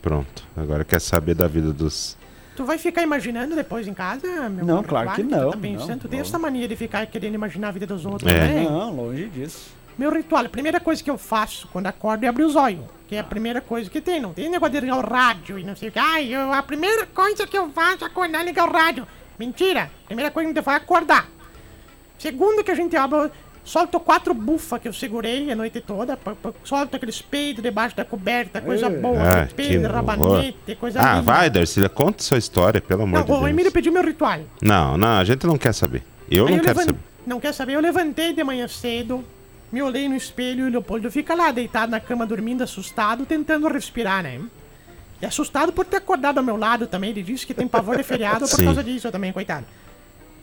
pronto. 0.01 0.43
Agora 0.55 0.85
quer 0.85 1.01
saber 1.01 1.33
da 1.33 1.47
vida 1.47 1.73
dos... 1.73 2.15
Tu 2.55 2.63
vai 2.63 2.77
ficar 2.77 3.01
imaginando 3.01 3.55
depois 3.55 3.87
em 3.87 3.93
casa, 3.93 4.27
meu 4.49 4.63
Não, 4.65 4.75
amor? 4.75 4.87
claro 4.87 5.11
que 5.11 5.23
não, 5.23 5.51
tá 5.51 5.57
pensando, 5.57 5.89
não, 5.89 5.97
tu 5.99 6.07
tem 6.07 6.19
essa 6.21 6.39
mania 6.39 6.67
de 6.67 6.75
ficar 6.75 7.05
querendo 7.07 7.33
imaginar 7.35 7.67
a 7.67 7.71
vida 7.71 7.85
dos 7.85 8.05
outros, 8.05 8.31
É. 8.31 8.39
né? 8.47 8.63
Não, 8.63 8.95
longe 8.95 9.25
disso. 9.27 9.71
Meu 9.97 10.11
ritual, 10.11 10.45
a 10.45 10.49
primeira 10.49 10.79
coisa 10.79 11.03
que 11.03 11.09
eu 11.09 11.17
faço 11.17 11.67
quando 11.71 11.87
acordo 11.87 12.23
é 12.23 12.27
abrir 12.27 12.43
os 12.43 12.55
olhos. 12.55 12.83
Que 13.07 13.15
é 13.15 13.19
a 13.19 13.23
primeira 13.23 13.61
coisa 13.61 13.89
que 13.89 14.01
tem. 14.01 14.19
Não 14.19 14.33
tem 14.33 14.49
negócio 14.49 14.73
de 14.73 14.79
ligar 14.81 14.97
o 14.97 15.01
rádio 15.01 15.59
e 15.59 15.63
não 15.63 15.75
sei 15.75 15.89
o 15.89 15.91
que. 15.91 15.99
Ai, 15.99 16.33
eu- 16.33 16.51
a 16.51 16.63
primeira 16.63 17.05
coisa 17.05 17.45
que 17.45 17.57
eu 17.57 17.69
faço 17.69 18.03
é 18.03 18.07
acordar 18.07 18.41
e 18.41 18.45
ligar 18.45 18.67
o 18.67 18.71
rádio. 18.71 19.07
Mentira. 19.37 19.91
Primeira 20.05 20.31
coisa 20.31 20.47
que 20.47 20.51
a 20.51 20.55
gente 20.55 20.65
faz 20.65 20.79
é 20.81 20.83
acordar. 20.83 21.27
Segundo 22.17 22.63
que 22.63 22.71
a 22.71 22.75
gente 22.75 22.95
abre, 22.95 23.29
solto 23.65 23.99
quatro 23.99 24.33
bufas 24.33 24.79
que 24.81 24.87
eu 24.87 24.93
segurei 24.93 25.51
a 25.51 25.55
noite 25.55 25.81
toda. 25.81 26.17
Solto 26.63 26.95
aqueles 26.95 27.21
peidos 27.21 27.61
debaixo 27.61 27.95
da 27.97 28.05
coberta, 28.05 28.61
coisa 28.61 28.87
Ei. 28.87 28.97
boa. 28.97 29.17
Ah, 29.43 29.47
peido, 29.53 29.87
rabanete, 29.87 30.75
coisa 30.75 31.01
Ah, 31.01 31.09
linda. 31.15 31.21
vai, 31.23 31.49
Darcília, 31.49 31.89
conta 31.89 32.23
sua 32.23 32.37
história, 32.37 32.79
pelo 32.79 33.03
amor 33.03 33.19
Não, 33.19 33.25
de 33.25 33.31
o 33.31 33.35
Deus. 33.35 33.49
Emílio 33.49 33.71
pediu 33.71 33.91
meu 33.91 34.03
ritual. 34.03 34.39
Não, 34.61 34.97
não, 34.97 35.17
a 35.19 35.23
gente 35.25 35.45
não 35.45 35.57
quer 35.57 35.73
saber. 35.73 36.03
Eu 36.31 36.45
Aí 36.45 36.51
não 36.51 36.57
eu 36.59 36.63
quero 36.63 36.77
levan- 36.79 36.91
saber. 36.91 36.99
Não 37.27 37.39
quer 37.39 37.53
saber? 37.53 37.73
Eu 37.73 37.79
levantei 37.81 38.33
de 38.33 38.43
manhã 38.43 38.67
cedo, 38.67 39.23
me 39.71 39.81
olhei 39.81 40.07
no 40.07 40.15
espelho 40.15 40.65
e 40.65 40.67
o 40.69 40.71
Leopoldo 40.71 41.09
fica 41.11 41.33
lá 41.33 41.51
deitado 41.51 41.89
na 41.91 41.99
cama 41.99 42.25
dormindo 42.25 42.63
assustado, 42.63 43.25
tentando 43.25 43.67
respirar, 43.67 44.21
né? 44.23 44.39
E 45.21 45.25
assustado 45.25 45.73
por 45.73 45.85
ter 45.85 45.97
acordado 45.97 46.37
ao 46.37 46.43
meu 46.43 46.55
lado 46.55 46.85
também. 46.87 47.09
Ele 47.09 47.23
disse 47.23 47.47
que 47.47 47.53
tem 47.53 47.67
pavor 47.67 47.97
de 47.97 48.03
feriado 48.03 48.47
por 48.47 48.57
causa 48.63 48.83
disso 48.83 49.09
também, 49.11 49.31
coitado. 49.33 49.65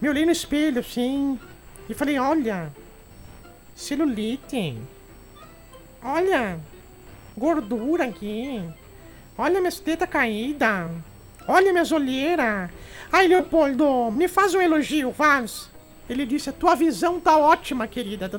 Me 0.00 0.08
olhei 0.08 0.26
no 0.26 0.32
espelho 0.32 0.80
assim 0.80 1.38
e 1.88 1.94
falei: 1.94 2.18
Olha, 2.18 2.72
celulite. 3.74 4.78
Olha, 6.02 6.58
gordura 7.36 8.04
aqui. 8.04 8.62
Olha 9.36 9.60
minhas 9.60 9.80
tetas 9.80 10.08
caídas. 10.08 10.90
Olha 11.46 11.72
minhas 11.72 11.92
olheiras. 11.92 12.70
Ai, 13.10 13.28
Leopoldo, 13.28 14.10
me 14.10 14.28
faz 14.28 14.54
um 14.54 14.60
elogio, 14.60 15.12
faz. 15.12 15.70
Ele 16.08 16.26
disse, 16.26 16.50
a 16.50 16.52
tua 16.52 16.74
visão 16.74 17.20
tá 17.20 17.38
ótima, 17.38 17.86
querida. 17.86 18.30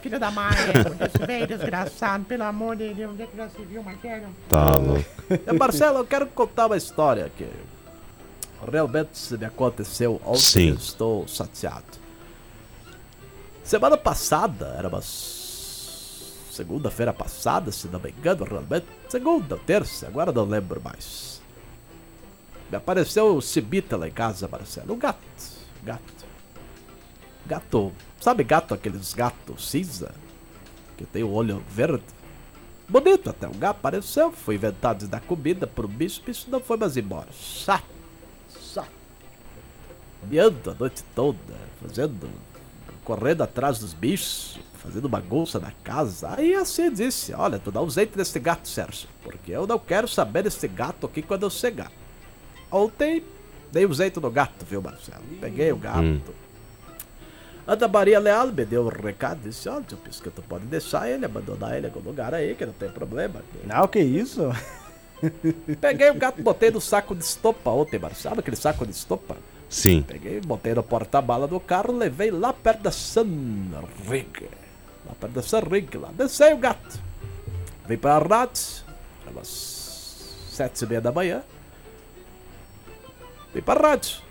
Filha 0.00 0.18
da 0.18 0.30
mãe, 0.30 0.48
esse 1.06 1.26
velho 1.26 1.46
desgraçado, 1.46 2.24
pelo 2.24 2.44
amor 2.44 2.76
de 2.76 2.94
Deus, 2.94 3.12
onde 3.12 3.22
é 3.22 3.26
que 3.26 3.36
já 3.36 3.48
se 3.48 3.62
viu, 3.62 3.82
Marcelo? 3.82 4.28
Tá 4.48 4.76
louco. 4.76 5.04
É, 5.46 5.52
Marcelo, 5.52 5.98
eu 5.98 6.06
quero 6.06 6.26
contar 6.28 6.66
uma 6.66 6.76
história 6.76 7.26
aqui. 7.26 7.48
Realmente 8.70 9.36
me 9.36 9.44
aconteceu 9.44 10.20
ontem. 10.24 10.38
Sim. 10.38 10.72
Estou 10.74 11.26
chateado. 11.26 11.99
Semana 13.70 13.96
passada, 13.96 14.74
era 14.76 14.88
uma 14.88 15.00
segunda-feira 15.00 17.12
passada, 17.12 17.70
se 17.70 17.86
não 17.86 18.00
me 18.00 18.10
engano, 18.10 18.44
realmente. 18.44 18.84
Segunda, 19.08 19.56
terça, 19.58 20.08
agora 20.08 20.32
não 20.32 20.44
lembro 20.44 20.82
mais. 20.82 21.40
Me 22.68 22.76
apareceu 22.76 23.36
o 23.36 23.40
Cibita 23.40 23.96
lá 23.96 24.08
em 24.08 24.10
casa, 24.10 24.48
Marcelo. 24.48 24.92
Um 24.92 24.98
gato. 24.98 25.20
Gato. 25.84 26.26
Gato. 27.46 27.92
Sabe 28.20 28.42
gato, 28.42 28.74
aqueles 28.74 29.14
gatos 29.14 29.70
cinza? 29.70 30.12
Que 30.96 31.06
tem 31.06 31.22
o 31.22 31.30
olho 31.30 31.62
verde? 31.70 32.02
Bonito 32.88 33.30
até. 33.30 33.46
O 33.46 33.54
gato 33.54 33.76
apareceu, 33.76 34.32
foi 34.32 34.56
inventado 34.56 35.06
dar 35.06 35.20
comida 35.20 35.68
pro 35.68 35.86
bicho, 35.86 36.20
o 36.20 36.24
bicho 36.24 36.50
não 36.50 36.58
foi 36.58 36.76
mais 36.76 36.96
embora. 36.96 37.28
Chato. 37.30 37.84
Chato. 38.74 38.90
Miando 40.28 40.72
a 40.72 40.74
noite 40.74 41.04
toda, 41.14 41.54
fazendo. 41.80 42.49
Correndo 43.04 43.42
atrás 43.42 43.78
dos 43.78 43.92
bichos, 43.92 44.58
fazendo 44.74 45.08
bagunça 45.08 45.58
na 45.58 45.72
casa. 45.84 46.34
Aí 46.36 46.54
assim 46.54 46.92
disse: 46.92 47.32
Olha, 47.34 47.58
tu 47.58 47.70
dá 47.70 47.82
um 47.82 47.90
jeito 47.90 48.16
desse 48.16 48.38
gato, 48.38 48.68
Sérgio, 48.68 49.08
porque 49.22 49.52
eu 49.52 49.66
não 49.66 49.78
quero 49.78 50.08
saber 50.08 50.42
desse 50.42 50.66
gato 50.68 51.06
aqui 51.06 51.22
quando 51.22 51.44
eu 51.44 51.50
chegar. 51.50 51.90
Ontem 52.70 53.22
dei 53.72 53.86
um 53.86 53.92
jeito 53.92 54.20
no 54.20 54.30
gato, 54.30 54.64
viu, 54.64 54.80
Marcelo? 54.80 55.22
Peguei 55.40 55.72
o 55.72 55.76
gato. 55.76 56.00
Hum. 56.00 56.20
Ana 57.66 57.86
Maria 57.86 58.18
Leal 58.18 58.48
me 58.48 58.64
deu 58.64 58.84
um 58.84 58.88
recado, 58.88 59.40
disse, 59.42 59.68
ó, 59.68 59.80
tio 59.80 59.96
Pisca, 59.98 60.30
tu 60.30 60.42
pode 60.42 60.64
deixar 60.64 61.08
ele, 61.08 61.24
abandonar 61.24 61.76
ele 61.76 61.86
em 61.86 61.90
algum 61.90 62.00
lugar 62.00 62.34
aí, 62.34 62.54
que 62.54 62.66
não 62.66 62.72
tem 62.72 62.88
problema. 62.88 63.42
Não, 63.64 63.86
que 63.86 64.00
isso? 64.00 64.50
Peguei 65.80 66.10
o 66.10 66.14
gato, 66.14 66.42
botei 66.42 66.70
no 66.70 66.80
saco 66.80 67.14
de 67.14 67.22
estopa 67.22 67.70
ontem, 67.70 67.98
Marcelo, 67.98 68.34
sabe 68.34 68.40
aquele 68.40 68.56
saco 68.56 68.84
de 68.84 68.92
estopa? 68.92 69.36
Sim. 69.70 70.02
Peguei, 70.02 70.40
botei 70.40 70.74
no 70.74 70.82
porta-mala 70.82 71.46
do 71.46 71.60
carro, 71.60 71.96
levei 71.96 72.32
lá 72.32 72.52
perto 72.52 72.82
da 72.82 72.90
Sunrig. 72.90 74.50
Lá 75.06 75.14
perto 75.18 75.32
da 75.32 75.42
Sunrig, 75.42 75.96
lá. 75.96 76.10
Descei 76.12 76.52
o 76.52 76.58
gato. 76.58 77.00
Vim 77.86 77.96
pra 77.96 78.18
rádio, 78.18 78.84
elas 79.26 79.48
sete 80.50 80.84
e 80.84 80.86
meia 80.88 81.00
da 81.00 81.12
manhã. 81.12 81.42
Vim 83.54 83.62
pra 83.62 83.80
rádio. 83.80 84.22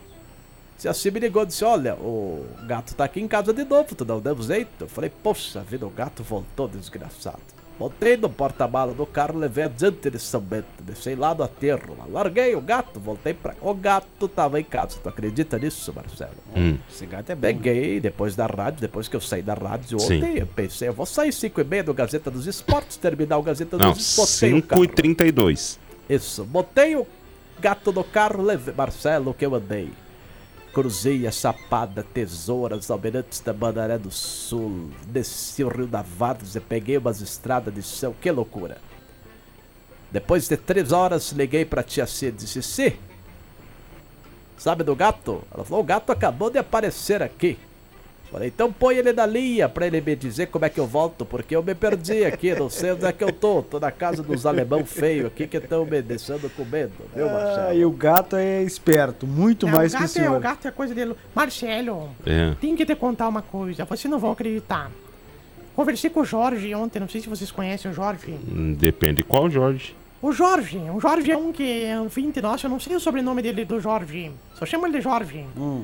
Se 0.77 0.87
assim 0.87 1.09
me 1.09 1.19
ligou, 1.19 1.45
disse, 1.45 1.63
olha, 1.63 1.95
o 1.95 2.45
gato 2.65 2.93
tá 2.93 3.05
aqui 3.05 3.19
em 3.19 3.27
casa 3.27 3.53
de 3.53 3.63
novo, 3.63 3.95
tu 3.95 4.05
não 4.05 4.19
deu 4.19 4.41
jeito. 4.41 4.85
Eu 4.85 4.87
falei, 4.87 5.09
poxa 5.09 5.61
vida, 5.61 5.85
o 5.85 5.89
gato 5.89 6.21
voltou, 6.21 6.67
desgraçado. 6.67 7.58
Botei 7.79 8.17
no 8.17 8.29
porta-mala 8.29 8.93
do 8.93 9.05
carro, 9.05 9.39
levei 9.39 9.63
adiante 9.63 10.09
de 10.09 10.19
São 10.19 10.41
Bento, 10.41 10.67
deixei 10.81 11.15
lá 11.15 11.33
no 11.33 11.43
aterro, 11.43 11.95
lá. 11.97 12.03
larguei 12.09 12.53
o 12.53 12.59
gato, 12.59 12.99
voltei 12.99 13.33
pra... 13.33 13.55
O 13.61 13.73
gato 13.73 14.27
tava 14.27 14.59
em 14.59 14.65
casa, 14.65 14.97
tu 15.01 15.07
acredita 15.07 15.57
nisso, 15.57 15.93
Marcelo? 15.95 16.33
Hum. 16.53 16.77
Esse 16.91 17.05
gato 17.05 17.29
é 17.31 17.35
bom. 17.35 17.41
Peguei 17.41 18.01
depois 18.01 18.35
da 18.35 18.45
rádio, 18.47 18.81
depois 18.81 19.07
que 19.07 19.15
eu 19.15 19.21
saí 19.21 19.41
da 19.41 19.53
rádio 19.53 19.97
Sim. 19.97 20.17
ontem, 20.17 20.39
eu 20.39 20.47
pensei, 20.47 20.89
eu 20.89 20.93
vou 20.93 21.05
sair 21.05 21.31
5 21.31 21.61
e 21.61 21.63
meia 21.63 21.81
do 21.85 21.93
Gazeta 21.93 22.29
dos 22.29 22.45
Esportes, 22.47 22.97
terminar 22.97 23.37
o 23.37 23.43
Gazeta 23.43 23.77
Não, 23.77 23.93
dos 23.93 24.01
Esportes, 24.09 24.35
botei 24.35 24.51
o 24.51 24.55
5 24.57 24.67
carro. 24.67 24.83
e 24.83 24.87
32. 24.89 25.79
Isso, 26.09 26.43
botei 26.43 26.97
o 26.97 27.07
gato 27.61 27.93
no 27.93 28.03
carro, 28.03 28.43
levei, 28.43 28.73
Marcelo, 28.73 29.33
que 29.33 29.45
eu 29.45 29.55
andei. 29.55 29.89
Cruzei 30.73 31.25
a 31.25 31.31
Chapada, 31.31 32.03
Tesouras, 32.03 32.91
Almirantes 32.91 33.39
da 33.39 33.51
Bandaré 33.51 33.97
do 33.97 34.11
Sul, 34.11 34.91
desci 35.07 35.63
o 35.63 35.67
Rio 35.67 35.87
da 35.87 36.01
Várzea, 36.03 36.61
peguei 36.61 36.97
umas 36.97 37.21
estradas 37.21 37.73
de 37.73 37.81
chão, 37.81 38.13
que 38.21 38.29
loucura. 38.29 38.77
Depois 40.11 40.47
de 40.47 40.57
três 40.57 40.91
horas, 40.91 41.31
liguei 41.31 41.65
pra 41.65 41.83
tia 41.83 42.05
C 42.05 42.27
e 42.27 42.31
disse, 42.31 42.61
Ci, 42.61 42.99
sabe 44.57 44.83
do 44.83 44.95
gato? 44.95 45.43
Ela 45.53 45.63
falou, 45.63 45.81
o 45.81 45.85
gato 45.85 46.11
acabou 46.11 46.49
de 46.49 46.59
aparecer 46.59 47.21
aqui. 47.21 47.57
Falei, 48.31 48.49
então 48.49 48.71
põe 48.71 48.95
ele 48.95 49.11
na 49.11 49.25
linha 49.25 49.67
pra 49.67 49.87
ele 49.87 49.99
me 50.01 50.15
dizer 50.15 50.47
como 50.47 50.63
é 50.63 50.69
que 50.69 50.79
eu 50.79 50.85
volto, 50.85 51.25
porque 51.25 51.55
eu 51.55 51.63
me 51.63 51.73
perdi 51.73 52.23
aqui, 52.25 52.53
não 52.53 52.69
sei 52.69 52.91
onde 52.91 53.03
é 53.05 53.11
que 53.11 53.23
eu 53.23 53.31
tô. 53.31 53.63
Tô 53.63 53.79
na 53.79 53.89
casa 53.91 54.21
dos 54.21 54.45
alemão 54.45 54.85
feio 54.85 55.25
aqui 55.27 55.47
que 55.47 55.57
estão 55.57 55.83
me 55.83 55.99
deixando 56.01 56.47
com 56.55 56.63
medo, 56.63 56.91
viu, 57.15 57.27
Ah, 57.27 57.33
Marcelo? 57.33 57.73
e 57.79 57.85
o 57.85 57.89
gato 57.91 58.35
é 58.35 58.61
esperto, 58.61 59.25
muito 59.25 59.65
Não, 59.65 59.73
mais 59.73 59.93
o 59.93 59.97
que 59.97 60.03
o 60.03 60.05
gato 60.05 60.17
é, 60.17 60.21
senhor. 60.21 60.37
o 60.37 60.39
gato 60.39 60.67
é 60.67 60.71
coisa 60.71 60.93
dele. 60.93 61.15
Marcelo, 61.33 62.09
É. 62.23 62.53
tem 62.61 62.75
que 62.75 62.85
te 62.85 62.95
contar 62.95 63.27
uma 63.27 63.41
coisa, 63.41 63.83
vocês 63.85 64.11
não 64.11 64.19
vão 64.19 64.31
acreditar. 64.31 64.91
Conversei 65.75 66.09
com 66.09 66.19
o 66.19 66.25
Jorge 66.25 66.75
ontem, 66.75 66.99
não 66.99 67.09
sei 67.09 67.21
se 67.21 67.29
vocês 67.29 67.49
conhecem 67.51 67.89
o 67.89 67.93
Jorge. 67.93 68.31
Hum, 68.47 68.73
Depende 68.77 69.23
qual, 69.23 69.49
Jorge. 69.49 69.95
O 70.21 70.31
Jorge, 70.33 70.77
o 70.93 70.99
Jorge 70.99 71.31
é 71.31 71.37
um 71.37 71.51
que 71.51 71.85
é 71.85 71.99
um 71.99 72.07
vinte, 72.09 72.41
nossa, 72.41 72.67
eu 72.67 72.69
não 72.69 72.79
sei 72.79 72.95
o 72.95 72.99
sobrenome 72.99 73.41
dele 73.41 73.63
do 73.65 73.79
Jorge. 73.79 74.29
Só 74.55 74.65
chamo 74.65 74.85
ele 74.85 74.97
de 74.97 75.01
Jorge. 75.01 75.45
Hum. 75.57 75.83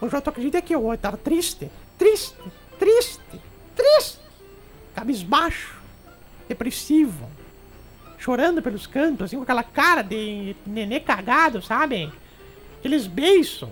O 0.00 0.08
Jorge, 0.08 0.24
tu 0.24 0.30
acredita 0.30 0.62
que 0.62 0.74
eu 0.74 0.96
tava 1.00 1.16
triste? 1.16 1.70
Triste, 1.98 2.34
triste, 2.78 3.20
triste. 3.74 4.18
Cabisbaixo, 4.94 5.74
depressivo. 6.48 7.28
Chorando 8.18 8.60
pelos 8.62 8.86
cantos, 8.86 9.26
assim, 9.26 9.36
com 9.36 9.42
aquela 9.42 9.62
cara 9.62 10.02
de 10.02 10.54
nenê 10.66 11.00
cagado, 11.00 11.62
sabe? 11.62 12.12
Aqueles 12.78 13.06
beiços. 13.06 13.68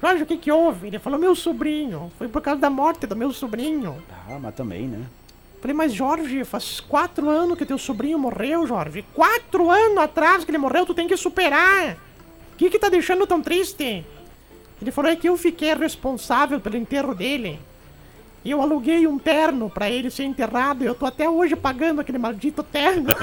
Jorge, 0.00 0.24
o 0.24 0.26
que 0.26 0.36
que 0.36 0.50
houve? 0.50 0.88
Ele 0.88 0.98
falou, 0.98 1.18
meu 1.18 1.34
sobrinho. 1.34 2.10
Foi 2.18 2.28
por 2.28 2.42
causa 2.42 2.60
da 2.60 2.70
morte 2.70 3.06
do 3.06 3.14
meu 3.14 3.32
sobrinho. 3.32 4.02
Ah, 4.28 4.38
mas 4.40 4.54
também, 4.54 4.88
né? 4.88 5.06
Falei, 5.60 5.76
mas 5.76 5.92
Jorge, 5.92 6.42
faz 6.42 6.80
quatro 6.80 7.28
anos 7.28 7.56
que 7.56 7.64
teu 7.64 7.78
sobrinho 7.78 8.18
morreu, 8.18 8.66
Jorge. 8.66 9.04
Quatro 9.14 9.70
anos 9.70 9.98
atrás 9.98 10.44
que 10.44 10.50
ele 10.50 10.58
morreu, 10.58 10.84
tu 10.84 10.92
tem 10.92 11.06
que 11.06 11.16
superar. 11.16 11.96
O 12.52 12.56
que 12.56 12.68
que 12.68 12.80
tá 12.80 12.88
deixando 12.88 13.28
tão 13.28 13.40
triste? 13.40 14.04
Ele 14.82 14.90
falou, 14.90 15.10
é 15.12 15.16
que 15.16 15.28
eu 15.28 15.36
fiquei 15.36 15.72
responsável 15.74 16.58
pelo 16.60 16.76
enterro 16.76 17.14
dele. 17.14 17.60
E 18.44 18.50
eu 18.50 18.60
aluguei 18.60 19.06
um 19.06 19.16
terno 19.16 19.70
pra 19.70 19.88
ele 19.88 20.10
ser 20.10 20.24
enterrado 20.24 20.82
e 20.82 20.86
eu 20.86 20.94
tô 20.96 21.06
até 21.06 21.30
hoje 21.30 21.54
pagando 21.54 22.00
aquele 22.00 22.18
maldito 22.18 22.64
terno. 22.64 23.10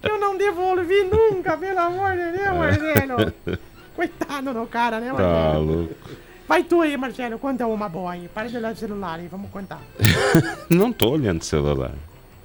eu 0.00 0.20
não 0.20 0.38
devolvi 0.38 1.02
nunca, 1.02 1.56
pelo 1.56 1.80
amor 1.80 2.12
de 2.12 2.38
Deus, 2.38 2.56
Marcelo. 2.56 3.32
Coitado 3.96 4.54
do 4.54 4.64
cara, 4.66 5.00
né, 5.00 5.08
Tá 5.08 5.14
Marcelo? 5.14 5.64
louco. 5.64 5.94
Vai 6.46 6.62
tu 6.62 6.80
aí, 6.80 6.96
Marcelo, 6.96 7.36
conta 7.40 7.66
uma 7.66 7.88
boa 7.88 8.12
aí. 8.12 8.28
Para 8.32 8.48
de 8.48 8.56
olhar 8.56 8.72
o 8.72 8.76
celular 8.76 9.18
aí, 9.18 9.26
vamos 9.26 9.50
contar. 9.50 9.80
Não 10.70 10.92
tô 10.92 11.10
olhando 11.10 11.40
o 11.40 11.44
celular. 11.44 11.90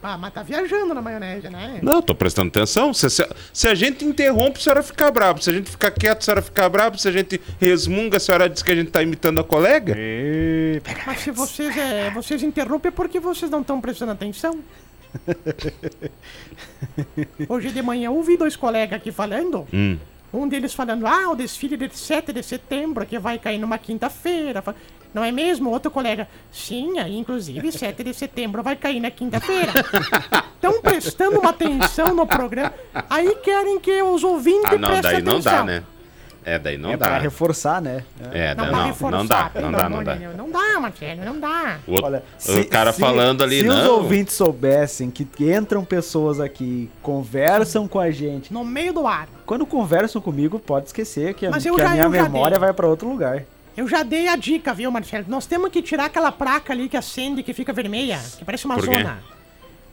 Ah, 0.02 0.18
mas 0.18 0.34
tá 0.34 0.44
viajando 0.44 0.94
na 0.94 1.02
maionese, 1.02 1.50
né? 1.50 1.80
Não, 1.82 2.02
tô 2.02 2.14
prestando 2.14 2.50
atenção. 2.50 2.94
Se, 2.94 3.10
se- 3.10 3.28
se 3.52 3.68
a 3.68 3.74
gente 3.74 4.06
interrompe, 4.06 4.60
a 4.60 4.62
senhora 4.62 4.84
fica 4.84 5.10
brava. 5.12 5.42
Se 5.42 5.50
a 5.50 5.54
gente 5.54 5.70
ficar 5.72 5.92
quieto, 5.92 6.20
a 6.20 6.22
senhora 6.22 6.42
fica 6.42 6.70
brava. 6.70 6.98
Se 6.98 7.08
a 7.08 7.12
gente 7.12 7.42
resmunga, 7.60 8.18
a 8.18 8.20
senhora 8.20 8.48
diz 8.48 8.62
que 8.62 8.72
a 8.72 8.76
gente 8.76 8.92
tá 8.92 9.02
imitando 9.02 9.42
a 9.42 9.44
colega. 9.44 9.96
E... 9.98 10.82
Mas 11.06 11.20
se 11.22 11.32
vocês, 11.32 11.76
é, 11.76 12.12
vocês 12.12 12.44
interrompem 12.44 12.90
é 12.90 12.92
porque 12.92 13.20
vocês 13.20 13.50
não 13.50 13.62
estão 13.62 13.82
prestando 13.82 14.12
atenção. 14.12 14.60
Hoje 17.50 17.72
de 17.72 17.82
manhã 17.82 18.08
eu 18.08 18.16
ouvi 18.16 18.38
dois 18.38 18.56
colegas 18.56 18.98
aqui 19.00 19.12
falando. 19.12 19.68
Hum. 19.74 19.98
Um 20.34 20.48
deles 20.48 20.74
falando, 20.74 21.08
ah, 21.08 21.30
o 21.30 21.36
desfile 21.36 21.78
de 21.78 21.90
7 21.98 22.34
de 22.34 22.44
setembro, 22.44 23.06
que 23.06 23.18
vai 23.18 23.40
cair 23.40 23.58
numa 23.58 23.78
quinta-feira. 23.78 24.64
Não 25.14 25.24
é 25.24 25.32
mesmo? 25.32 25.70
Outro 25.70 25.90
colega, 25.90 26.28
sim, 26.52 27.00
aí, 27.00 27.18
inclusive 27.18 27.72
7 27.72 28.04
de 28.04 28.14
setembro 28.14 28.62
vai 28.62 28.76
cair 28.76 29.00
na 29.00 29.10
quinta-feira. 29.10 29.72
Estão 30.56 30.82
prestando 30.82 31.40
uma 31.40 31.52
atenção 31.52 32.14
no 32.14 32.28
programa. 32.28 32.74
Aí 33.10 33.36
querem 33.36 33.80
que 33.80 34.02
os 34.04 34.24
ouvintes 34.24 34.72
Ah, 34.74 34.78
não, 34.78 34.90
prestem 34.90 35.12
daí 35.14 35.22
não 35.24 35.32
atenção. 35.34 35.54
dá, 35.54 35.64
né? 35.64 35.84
É, 36.50 36.58
daí 36.58 36.78
não 36.78 36.92
é 36.92 36.96
pra 36.98 37.10
dá. 37.10 37.18
reforçar, 37.18 37.82
né? 37.82 38.06
É, 38.32 38.56
Não, 38.56 38.64
não, 38.64 38.72
pra 38.72 38.80
não, 38.80 38.88
reforçar, 38.88 39.18
não 39.18 39.26
dá, 39.26 39.52
não 39.62 39.72
dá, 39.74 39.90
não 39.90 40.02
dá. 40.04 40.16
Não 40.16 40.50
dá, 40.50 40.80
Marcelo, 40.80 41.26
não 41.26 41.38
dá. 41.42 41.80
O, 41.86 42.02
Olha, 42.02 42.24
o 42.48 42.66
cara 42.70 42.94
falando 42.94 43.44
ali, 43.44 43.60
se 43.60 43.68
não. 43.68 43.78
os 43.82 43.86
ouvintes 43.90 44.34
soubessem 44.34 45.12
que 45.12 45.28
entram 45.54 45.84
pessoas 45.84 46.40
aqui, 46.40 46.90
conversam 47.02 47.86
com 47.86 48.00
a 48.00 48.10
gente. 48.12 48.54
No 48.54 48.64
meio 48.64 48.94
do 48.94 49.06
ar. 49.06 49.28
Quando 49.46 49.66
conversam 49.66 50.22
comigo, 50.22 50.58
pode 50.58 50.86
esquecer 50.88 51.34
que 51.34 51.46
a, 51.46 51.52
que 51.52 51.58
a 51.58 51.60
já- 51.60 51.72
minha 51.90 52.04
eu 52.06 52.14
já 52.14 52.24
memória 52.24 52.58
vai 52.58 52.72
pra 52.72 52.88
outro 52.88 53.10
lugar. 53.10 53.44
Eu 53.76 53.86
já 53.86 54.02
dei 54.02 54.30
a 54.30 54.38
dica, 54.38 54.74
viu, 54.74 54.90
Marcelo? 54.90 55.26
Nós 55.28 55.46
temos 55.46 55.70
que 55.70 55.82
tirar 55.82 56.06
aquela 56.06 56.32
placa 56.32 56.72
ali 56.72 56.88
que 56.88 56.96
acende, 56.96 57.44
que 57.44 57.54
fica 57.54 57.74
vermelha, 57.74 58.20
que 58.38 58.46
parece 58.46 58.64
uma 58.66 58.76
Por 58.76 58.88
quê? 58.88 58.94
zona. 58.94 59.20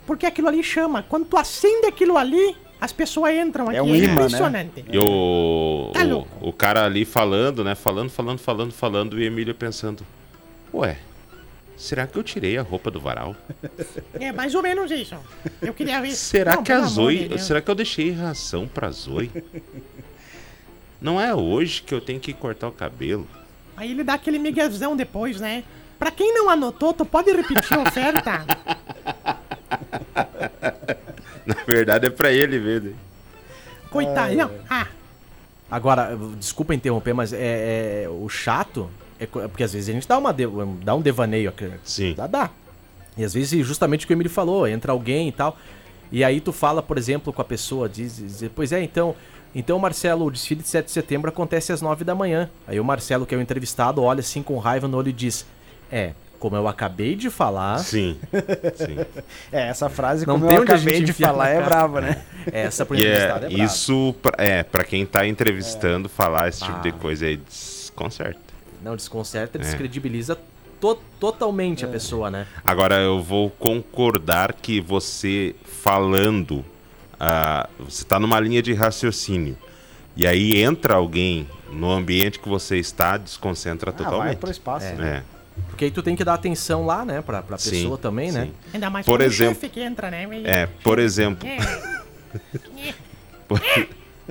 Porque 0.07 0.25
aquilo 0.25 0.47
ali 0.49 0.63
chama. 0.63 1.05
Quando 1.09 1.25
tu 1.25 1.37
acende 1.37 1.87
aquilo 1.87 2.17
ali, 2.17 2.57
as 2.85 2.93
pessoas 2.93 3.35
entram 3.35 3.69
aqui. 3.69 3.77
É 3.79 3.83
um 3.83 3.95
imã, 3.95 4.07
né? 4.07 4.13
impressionante. 4.13 4.85
E 4.91 4.99
o, 4.99 5.91
Tá 5.95 6.05
o, 6.05 6.49
o 6.49 6.53
cara 6.53 6.85
ali 6.85 7.05
falando, 7.05 7.65
né? 7.65 7.75
Falando, 7.75 8.11
falando, 8.11 8.39
falando, 8.39 8.73
falando, 8.73 9.19
e 9.19 9.25
o 9.25 9.27
Emílio 9.27 9.55
pensando, 9.55 10.05
ué, 10.73 10.99
Será 11.77 12.07
que 12.07 12.17
eu 12.17 12.23
tirei 12.23 12.57
a 12.57 12.63
roupa 12.63 12.91
do 12.91 13.01
varal? 13.01 13.35
É 14.15 14.31
mais 14.31 14.55
ou 14.55 14.63
menos 14.63 14.91
isso. 14.93 15.17
Eu 15.61 15.75
queria 15.75 16.01
ver. 16.01 16.13
Será 16.13 16.55
Não, 16.55 16.63
que 16.63 16.71
a 16.71 16.83
Zoe. 16.83 17.29
de. 17.29 17.43
Será 17.43 17.61
que 17.61 17.69
eu 17.69 17.75
deixei 17.75 18.13
ração 18.13 18.69
pra 18.69 18.91
Zoe? 18.91 19.29
Não 21.01 21.21
é 21.21 21.35
hoje 21.35 21.83
que 21.83 21.93
eu 21.93 22.01
tenho 22.01 22.21
que 22.21 22.33
cortar 22.33 22.69
o 22.69 22.73
cabelo. 22.73 23.27
Aí 23.77 23.91
ele 23.91 24.05
dá 24.05 24.15
aquele 24.15 24.39
miguezão 24.39 24.97
depois, 24.97 25.41
né? 25.41 25.65
Pra 25.99 26.13
quem 26.13 26.33
não 26.33 26.49
anotou, 26.49 26.93
tu 26.93 27.05
pode 27.05 27.31
repetir 27.33 27.77
a 27.77 27.83
oferta? 27.83 28.45
Na 31.47 31.57
verdade 31.67 32.07
é 32.07 32.11
pra 32.11 32.33
ele 32.33 32.59
mesmo. 32.59 32.95
Coitado. 33.91 34.35
Não. 34.35 34.51
Ah, 34.69 34.87
Agora, 35.71 36.17
desculpa 36.39 36.75
interromper, 36.75 37.13
mas 37.15 37.33
é, 37.33 38.05
é- 38.05 38.09
o 38.09 38.29
chato 38.29 38.89
é 39.19 39.25
é 39.25 39.27
porque 39.27 39.63
às 39.63 39.73
vezes 39.73 39.89
a 39.89 39.93
gente 39.93 40.07
dá, 40.07 40.19
uma 40.19 40.35
dá 40.83 40.95
um 40.95 41.01
devaneio. 41.01 41.49
aqui. 41.49 41.71
Sim. 41.83 42.15
Dá, 42.15 42.27
dá. 42.27 42.51
E 43.17 43.25
às 43.25 43.33
vezes, 43.33 43.67
justamente 43.67 44.05
o 44.05 44.07
que 44.07 44.13
o 44.13 44.17
Emílio 44.17 44.31
falou, 44.31 44.67
entra 44.67 44.93
alguém 44.93 45.29
e 45.29 45.33
tal. 45.33 45.57
E 46.11 46.23
aí 46.23 46.41
tu 46.41 46.53
fala, 46.53 46.83
por 46.83 46.99
exemplo, 46.99 47.33
com 47.33 47.41
a 47.41 47.45
pessoa, 47.45 47.89
diz, 47.89 48.17
diz 48.17 48.51
pois 48.55 48.73
é, 48.73 48.83
então, 48.83 49.15
então, 49.55 49.79
Marcelo, 49.79 50.27
o 50.27 50.31
desfile 50.31 50.63
de 50.63 50.69
7 50.69 50.87
de 50.87 50.91
setembro 50.93 51.29
acontece 51.29 51.73
às 51.73 51.81
9 51.81 52.05
da 52.05 52.15
manhã. 52.15 52.51
Aí 52.67 52.79
o 52.79 52.85
Marcelo, 52.85 53.25
que 53.25 53.35
é 53.35 53.39
o 53.39 53.41
entrevistado, 53.41 54.03
olha 54.03 54.21
assim 54.21 54.43
com 54.43 54.59
raiva 54.59 54.89
no 54.89 54.97
olho 54.99 55.09
e 55.09 55.13
diz: 55.13 55.47
É, 55.91 56.13
como 56.45 56.57
eu 56.57 56.69
acabei 56.69 57.17
de 57.17 57.31
falar. 57.31 57.79
Sim. 57.79 58.19
Sim. 58.77 58.99
É, 59.51 59.69
essa 59.69 59.89
frase, 59.89 60.27
Não 60.27 60.35
como 60.35 60.47
tem 60.47 60.57
eu 60.57 60.63
onde 60.63 60.73
a 60.73 60.75
acabei 60.75 60.97
gente 60.97 61.07
de 61.07 61.13
falar, 61.15 61.49
é 61.49 61.63
brava, 61.63 62.03
né? 62.03 62.23
Essa 62.53 62.85
pro 62.85 62.97
E 62.97 63.01
entrevistado 63.01 63.45
é, 63.47 63.49
é, 63.49 63.51
brabo. 63.51 63.65
isso 63.65 64.15
pra- 64.21 64.45
é 64.45 64.63
para 64.63 64.85
quem 64.85 65.07
tá 65.07 65.27
entrevistando 65.27 66.07
falar 66.07 66.49
esse 66.51 66.63
tipo 66.63 66.81
de 66.83 66.91
Ah. 66.91 66.93
coisa 66.93 67.25
aí 67.25 67.39
desconcerta. 67.39 68.41
Não, 68.83 68.95
desconcerta, 68.95 69.57
É. 69.57 69.61
descredibiliza 69.63 70.37
to- 70.79 70.99
totalmente 71.19 71.83
a 71.85 71.89
pessoa, 71.89 72.31
né? 72.31 72.47
Agora 72.63 72.97
eu 72.97 73.23
vou 73.23 73.49
concordar 73.49 74.53
que 74.53 74.83
você 74.83 75.55
falando, 75.65 76.63
ah, 77.19 77.71
você 77.79 78.05
tá 78.05 78.19
numa 78.21 78.39
linha 78.39 78.61
de 78.61 78.75
raciocínio 78.75 79.57
e 80.15 80.27
aí 80.27 80.61
entra 80.63 80.95
alguém 80.97 81.49
no 81.73 81.91
ambiente 81.91 82.39
que 82.39 82.49
você 82.51 82.77
está, 82.77 83.17
desconcentra 83.17 83.91
Ah, 83.91 83.95
vai 83.95 84.05
totalmente. 84.05 84.37
pro 84.39 84.51
espaço. 84.51 84.85
É. 84.87 84.93
né? 84.93 85.23
É, 85.31 85.34
Porque 85.69 85.85
aí 85.87 85.91
tu 85.91 86.03
tem 86.03 86.15
que 86.17 86.25
dar 86.25 86.35
atenção 86.35 86.85
lá, 86.87 87.05
né, 87.05 87.21
pra, 87.23 87.43
pra 87.43 87.59
sim, 87.59 87.71
pessoa 87.71 87.99
também, 87.99 88.31
né? 88.33 88.47
sim. 88.47 88.53
ainda 88.75 88.91
mais 88.91 89.07
Por 89.07 89.21
exemplo- 89.21 89.53
o 89.53 89.55
chefe 89.55 89.69
que 89.69 89.81
entra, 89.81 90.11
né? 90.11 90.27
É, 90.45 90.67
por 90.83 90.99
exemplo, 90.99 91.47
É. 91.49 91.59
Por, 93.47 93.61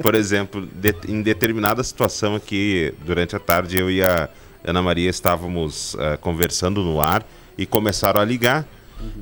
por 0.01 0.15
exemplo, 0.15 0.65
de- 0.73 0.95
em 1.07 1.21
determinada 1.21 1.83
situação 1.83 2.35
aqui, 2.35 2.93
durante 3.05 3.35
a 3.35 3.39
tarde, 3.39 3.77
eu 3.77 3.89
e 3.91 4.01
a 4.03 4.27
Ana 4.65 4.81
Maria 4.81 5.09
estávamos 5.09 5.95
eh, 5.99 6.17
conversando 6.17 6.83
no 6.83 6.99
ar 6.99 7.23
e 7.57 7.65
começaram 7.65 8.19
a 8.19 8.25
ligar. 8.25 8.65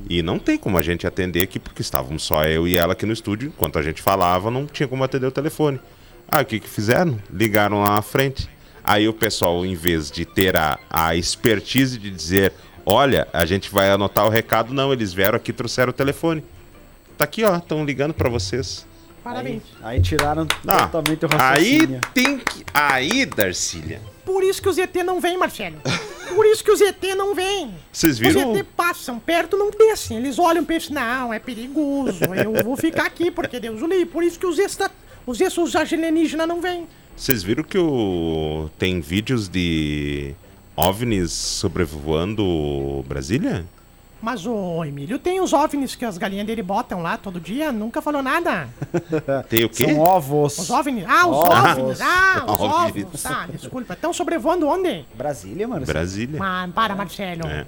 E 0.08 0.22
não 0.22 0.38
tem 0.38 0.56
como 0.56 0.78
a 0.78 0.82
gente 0.82 1.06
atender 1.06 1.42
aqui, 1.42 1.58
porque 1.58 1.82
estávamos 1.82 2.22
só 2.22 2.44
eu 2.44 2.66
e 2.68 2.76
ela 2.78 2.92
aqui 2.94 3.04
no 3.04 3.12
estúdio. 3.12 3.48
Enquanto 3.48 3.78
a 3.78 3.82
gente 3.82 4.00
falava, 4.00 4.50
não 4.50 4.64
tinha 4.66 4.88
como 4.88 5.02
atender 5.04 5.26
o 5.26 5.30
telefone. 5.32 5.78
Ah, 6.28 6.40
o 6.40 6.44
que, 6.44 6.58
que 6.60 6.68
fizeram? 6.68 7.18
Ligaram 7.30 7.80
lá 7.80 7.90
na 7.96 8.02
frente. 8.02 8.48
Aí 8.84 9.08
o 9.08 9.12
pessoal, 9.12 9.64
em 9.64 9.74
vez 9.74 10.10
de 10.10 10.24
ter 10.24 10.56
a, 10.56 10.78
a 10.90 11.14
expertise 11.16 11.98
de 11.98 12.10
dizer: 12.10 12.52
Olha, 12.84 13.28
a 13.32 13.44
gente 13.44 13.70
vai 13.70 13.90
anotar 13.90 14.26
o 14.26 14.28
recado, 14.28 14.74
não, 14.74 14.92
eles 14.92 15.12
vieram 15.12 15.36
aqui 15.36 15.50
e 15.50 15.54
trouxeram 15.54 15.90
o 15.90 15.92
telefone. 15.92 16.42
Tá 17.16 17.24
aqui, 17.24 17.44
ó, 17.44 17.56
estão 17.56 17.84
ligando 17.84 18.12
para 18.14 18.28
vocês. 18.28 18.84
Parabéns. 19.22 19.62
Aí 19.84 20.00
tiraram 20.00 20.48
Ah, 20.66 20.88
totalmente 20.88 21.24
o 21.24 21.28
aí 21.38 21.38
raciocínio. 21.76 22.00
tem 22.12 22.38
que. 22.38 22.64
Aí, 22.74 23.24
Darcília. 23.24 24.00
Por 24.24 24.42
isso 24.42 24.60
que 24.60 24.68
os 24.68 24.76
ET 24.78 24.92
não 25.04 25.20
vêm, 25.20 25.38
Marcelo. 25.38 25.76
Por 26.34 26.44
isso 26.46 26.64
que 26.64 26.70
os 26.72 26.80
ET 26.80 27.00
não 27.16 27.32
vêm. 27.34 27.72
Vocês 27.92 28.14
Os 28.14 28.18
viram? 28.18 28.56
ET 28.56 28.64
passam 28.76 29.20
perto, 29.20 29.56
não 29.56 29.70
descem. 29.70 30.16
Eles 30.16 30.40
olham 30.40 30.62
e 30.62 30.66
pensam, 30.66 30.94
não, 30.94 31.32
é 31.32 31.38
perigoso. 31.38 32.18
Eu 32.34 32.64
vou 32.64 32.76
ficar 32.76 33.04
aqui, 33.06 33.30
porque 33.30 33.60
Deus 33.60 33.80
o 33.80 33.86
livre. 33.86 34.06
Por 34.06 34.24
isso 34.24 34.38
que 34.40 34.46
os 34.46 34.58
extra... 34.58 34.90
Os 35.24 35.40
extra- 35.40 35.62
os 35.62 35.76
alienígenas 35.76 36.48
não 36.48 36.60
vêm. 36.60 36.88
Vocês 37.22 37.40
viram 37.44 37.62
que 37.62 37.78
o... 37.78 38.68
tem 38.76 39.00
vídeos 39.00 39.48
de 39.48 40.34
OVNIs 40.74 41.30
sobrevoando 41.30 43.04
Brasília? 43.06 43.64
Mas 44.20 44.44
o 44.44 44.84
Emílio 44.84 45.20
tem 45.20 45.40
os 45.40 45.52
OVNIs 45.52 45.94
que 45.94 46.04
as 46.04 46.18
galinhas 46.18 46.44
dele 46.44 46.64
botam 46.64 47.00
lá 47.00 47.16
todo 47.16 47.38
dia, 47.38 47.70
nunca 47.70 48.02
falou 48.02 48.24
nada. 48.24 48.68
Tem 49.48 49.64
o 49.64 49.68
quê? 49.68 49.84
São 49.84 50.00
ovos. 50.00 50.58
Os 50.58 50.68
OVNIs. 50.70 51.04
Ah, 51.08 51.28
os 51.28 51.36
Ovos. 51.36 51.54
OVNIs. 51.78 52.00
Ah, 52.00 52.44
os 52.52 52.60
OVNIs. 52.60 53.04
OVNIs. 53.04 53.22
Tá, 53.22 53.46
desculpa. 53.46 53.92
Estão 53.94 54.12
sobrevoando 54.12 54.66
onde? 54.66 55.04
Brasília, 55.14 55.68
mano. 55.68 55.86
Brasília. 55.86 56.40
Mas, 56.40 56.72
para, 56.72 56.96
Marcelo. 56.96 57.44
O 57.44 57.48
É. 57.48 57.66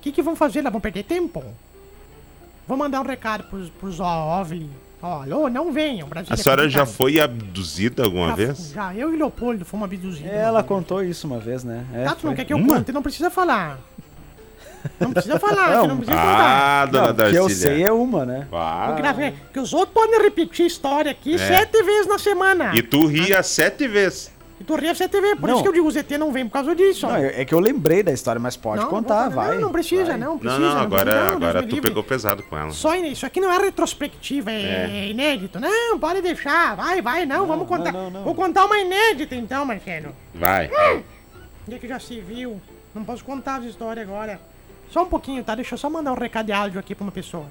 que, 0.00 0.12
que 0.12 0.22
vão 0.22 0.36
fazer 0.36 0.62
lá? 0.62 0.70
Vão 0.70 0.80
perder 0.80 1.02
tempo? 1.02 1.42
Vou 2.68 2.76
mandar 2.76 3.00
um 3.00 3.04
recado 3.04 3.42
pros, 3.50 3.68
pros 3.68 3.98
OVNIs. 3.98 4.85
Alô, 5.22 5.48
não 5.48 5.72
venham. 5.72 6.08
Brasília 6.08 6.34
A 6.34 6.36
senhora 6.36 6.68
já 6.68 6.80
complicado. 6.80 6.96
foi 6.96 7.20
abduzida 7.20 8.04
alguma 8.04 8.28
Já- 8.30 8.34
vez? 8.34 8.70
Já, 8.74 8.94
eu 8.94 9.14
e 9.14 9.16
Leopoldo 9.16 9.64
fomos 9.64 9.84
abduzidos. 9.84 10.30
Ela 10.30 10.62
contou 10.62 11.02
isso 11.02 11.26
uma 11.26 11.38
vez, 11.38 11.62
né? 11.64 11.84
É, 11.94 12.04
Tá, 12.04 12.14
tu 12.14 12.26
não 12.26 12.34
quer 12.34 12.44
que 12.44 12.52
eu 12.52 12.56
Uma? 12.56 12.76
conte? 12.76 12.92
Não 12.92 13.02
precisa 13.02 13.30
falar. 13.30 13.78
Não 15.00 15.12
precisa 15.12 15.38
falar, 15.40 15.66
você 15.82 15.86
não 15.86 15.88
Não. 15.88 15.96
precisa 15.96 16.16
contar. 16.16 16.82
Ah, 16.82 16.86
dona 16.86 17.06
Não, 17.12 17.30
que 17.30 17.36
eu 17.36 17.48
sei 17.48 17.82
é 17.82 17.92
uma, 17.92 18.24
né? 18.24 18.46
Ah. 18.52 18.94
Que 19.52 19.58
os 19.60 19.72
outros 19.72 19.92
podem 19.92 20.22
repetir 20.22 20.64
a 20.64 20.66
história 20.68 21.10
aqui 21.10 21.36
sete 21.38 21.82
vezes 21.82 22.06
na 22.06 22.18
semana. 22.18 22.72
É. 22.72 22.76
E 22.76 22.82
tu 22.82 23.06
ria 23.06 23.42
sete 23.42 23.88
vezes. 23.88 24.30
E 24.58 24.64
tu 24.64 24.74
ria 24.74 24.94
sete 24.94 25.20
vezes. 25.20 25.38
Por 25.38 25.48
Não. 25.48 25.54
isso 25.56 25.62
que 25.62 25.68
eu 25.68 25.72
digo, 25.74 25.86
o 25.86 25.90
ZT 25.90 26.16
não 26.16 26.32
vem 26.32 26.46
por 26.46 26.52
causa 26.54 26.74
disso. 26.74 27.06
Não, 27.06 27.16
é 27.16 27.44
que 27.44 27.52
eu 27.54 27.60
lembrei 27.60 28.02
da 28.02 28.10
história, 28.12 28.40
mas 28.40 28.56
pode 28.56 28.82
Não, 28.82 28.88
contar, 28.88 29.26
não 29.26 29.36
vai. 29.36 29.54
Não, 29.56 29.60
não 29.62 29.72
precisa, 29.72 30.04
vai. 30.06 30.16
não 30.16 30.30
Não, 30.32 30.38
precisa. 30.38 30.60
não, 30.60 30.78
agora, 30.78 31.04
precisa, 31.04 31.24
não, 31.30 31.36
agora 31.36 31.62
tu 31.62 31.66
livre. 31.74 31.80
pegou 31.90 32.02
pesado 32.02 32.42
com 32.42 32.56
ela. 32.56 32.70
Só 32.70 32.94
isso 32.94 33.26
aqui 33.26 33.38
não 33.38 33.52
é 33.52 33.58
retrospectiva, 33.58 34.50
é, 34.50 35.08
inédito. 35.10 35.60
Não, 35.60 35.98
pode 35.98 36.22
deixar. 36.22 36.74
Vai, 36.74 37.02
vai, 37.02 37.26
não, 37.26 37.46
vamos 37.46 37.68
contar. 37.68 37.92
não, 37.92 38.08
não. 38.10 38.22
Vou 38.24 38.34
contar 38.34 38.64
uma 38.64 38.78
inédita 38.78 39.34
então, 39.34 39.66
Marcelo. 39.66 40.16
Vai. 40.34 40.70
Onde 41.66 41.76
é 41.76 41.78
que 41.78 41.86
já 41.88 41.98
se 42.00 42.18
viu? 42.20 42.58
Não 42.94 43.04
posso 43.04 43.22
contar 43.24 43.56
as 43.56 43.64
histórias 43.66 44.08
agora. 44.08 44.40
Só 44.90 45.02
um 45.02 45.06
pouquinho, 45.06 45.44
tá? 45.44 45.54
Deixa 45.54 45.74
eu 45.74 45.78
só 45.78 45.90
mandar 45.90 46.12
um 46.12 46.18
recado 46.18 46.46
de 46.46 46.52
áudio 46.52 46.80
aqui 46.80 46.94
pra 46.94 47.02
uma 47.04 47.12
pessoa. 47.12 47.44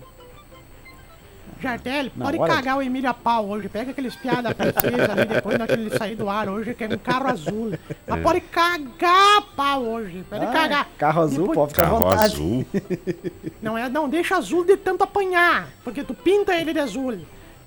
Jardelli, 1.70 2.12
Na 2.16 2.26
pode 2.26 2.38
cagar 2.40 2.78
o 2.78 2.82
Emílio 2.82 3.10
a 3.10 3.14
pau 3.14 3.48
hoje. 3.50 3.68
Pega 3.70 3.92
aqueles 3.92 4.16
piada 4.16 4.54
princesa 4.54 5.12
ali 5.12 5.26
depois 5.26 5.58
daquele 5.58 5.90
sair 5.98 6.16
do 6.16 6.30
ar 6.30 6.48
hoje, 6.48 6.74
que 6.74 6.84
é 6.84 6.88
um 6.88 6.98
carro 6.98 7.28
azul. 7.28 7.74
Mas 8.08 8.22
pode 8.22 8.42
cagar 8.42 9.38
a 9.38 9.42
pau 9.42 9.84
hoje. 9.84 10.24
Pode 10.30 10.46
Ah, 10.46 10.52
cagar. 10.52 10.90
Carro 10.98 11.22
azul, 11.24 11.48
Depois- 11.48 11.56
pode 11.56 11.70
ficar 11.72 11.84
Carro 11.84 12.00
vontade. 12.00 12.24
azul. 12.24 12.66
Não, 13.62 13.78
é, 13.78 13.90
não, 13.90 14.08
deixa 14.08 14.38
azul 14.38 14.64
de 14.64 14.78
tanto 14.78 15.04
apanhar. 15.04 15.70
Porque 15.84 16.04
tu 16.04 16.14
pinta 16.14 16.54
ele 16.56 16.72
de 16.74 16.80
azul. 16.80 17.18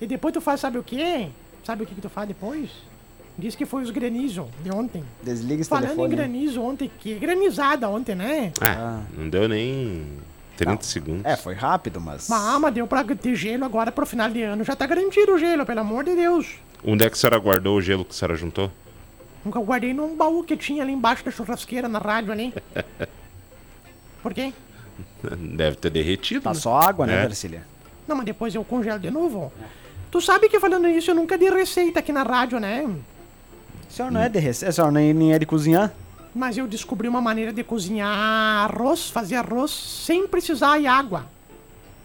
E 0.00 0.06
depois 0.06 0.32
tu 0.32 0.40
faz, 0.40 0.60
sabe 0.60 0.78
o 0.78 0.82
quê? 0.82 1.28
Sabe 1.64 1.82
o 1.82 1.86
que, 1.86 1.94
que 1.94 2.00
tu 2.00 2.08
faz 2.08 2.26
depois? 2.28 2.70
Diz 3.36 3.54
que 3.54 3.66
foi 3.66 3.82
os 3.82 3.90
granizo 3.90 4.48
de 4.64 4.70
ontem. 4.72 5.04
Desliga 5.22 5.60
esse 5.60 5.68
Falando 5.70 5.84
em 5.84 5.88
telefone. 5.94 6.16
granizo 6.16 6.60
ontem, 6.62 6.90
que 6.98 7.14
granizada 7.14 7.88
ontem, 7.88 8.14
né? 8.14 8.52
Ah, 8.60 9.00
não 9.16 9.28
deu 9.28 9.48
nem 9.48 10.04
30 10.58 10.82
segundos. 10.82 11.24
É, 11.24 11.36
foi 11.36 11.54
rápido, 11.54 12.00
mas. 12.00 12.28
Mas, 12.28 12.60
mas 12.60 12.74
deu 12.74 12.86
pra 12.86 13.04
ter 13.04 13.34
gelo 13.36 13.64
agora 13.64 13.92
pro 13.92 14.04
final 14.04 14.28
de 14.28 14.42
ano. 14.42 14.64
Já 14.64 14.74
tá 14.74 14.86
garantido 14.86 15.34
o 15.34 15.38
gelo, 15.38 15.64
pelo 15.64 15.80
amor 15.80 16.04
de 16.04 16.14
Deus. 16.16 16.56
Onde 16.84 17.04
é 17.04 17.08
que 17.08 17.14
a 17.14 17.18
senhora 17.18 17.38
guardou 17.38 17.76
o 17.76 17.80
gelo 17.80 18.04
que 18.04 18.10
a 18.10 18.14
senhora 18.14 18.36
juntou? 18.36 18.70
Nunca 19.44 19.60
guardei 19.60 19.94
num 19.94 20.16
baú 20.16 20.42
que 20.42 20.56
tinha 20.56 20.82
ali 20.82 20.92
embaixo 20.92 21.24
da 21.24 21.30
churrasqueira 21.30 21.88
na 21.88 22.00
rádio 22.00 22.32
ali. 22.32 22.52
Por 24.22 24.34
quê? 24.34 24.52
Deve 25.22 25.76
ter 25.76 25.90
derretido. 25.90 26.42
Tá 26.42 26.50
né? 26.50 26.56
só 26.56 26.76
água, 26.76 27.06
né, 27.06 27.20
É. 27.20 27.22
Darcília? 27.22 27.62
Não, 28.06 28.16
mas 28.16 28.26
depois 28.26 28.54
eu 28.54 28.64
congelo 28.64 28.98
de 28.98 29.10
novo. 29.10 29.52
Tu 30.10 30.20
sabe 30.20 30.48
que 30.48 30.58
falando 30.58 30.88
isso, 30.88 31.10
eu 31.10 31.14
nunca 31.14 31.38
dei 31.38 31.50
receita 31.50 32.00
aqui 32.00 32.12
na 32.12 32.22
rádio, 32.22 32.58
né? 32.58 32.84
A 33.86 33.92
senhora 33.92 34.12
não 34.12 34.20
é 34.20 34.28
de 34.28 34.38
receita, 34.38 34.70
a 34.70 34.72
senhora 34.72 34.92
nem, 34.92 35.14
nem 35.14 35.32
é 35.34 35.38
de 35.38 35.46
cozinhar? 35.46 35.92
Mas 36.34 36.56
eu 36.58 36.66
descobri 36.66 37.08
uma 37.08 37.20
maneira 37.20 37.52
de 37.52 37.64
cozinhar 37.64 38.08
arroz, 38.70 39.08
fazer 39.10 39.36
arroz 39.36 39.70
sem 39.70 40.26
precisar 40.26 40.78
de 40.78 40.86
água. 40.86 41.26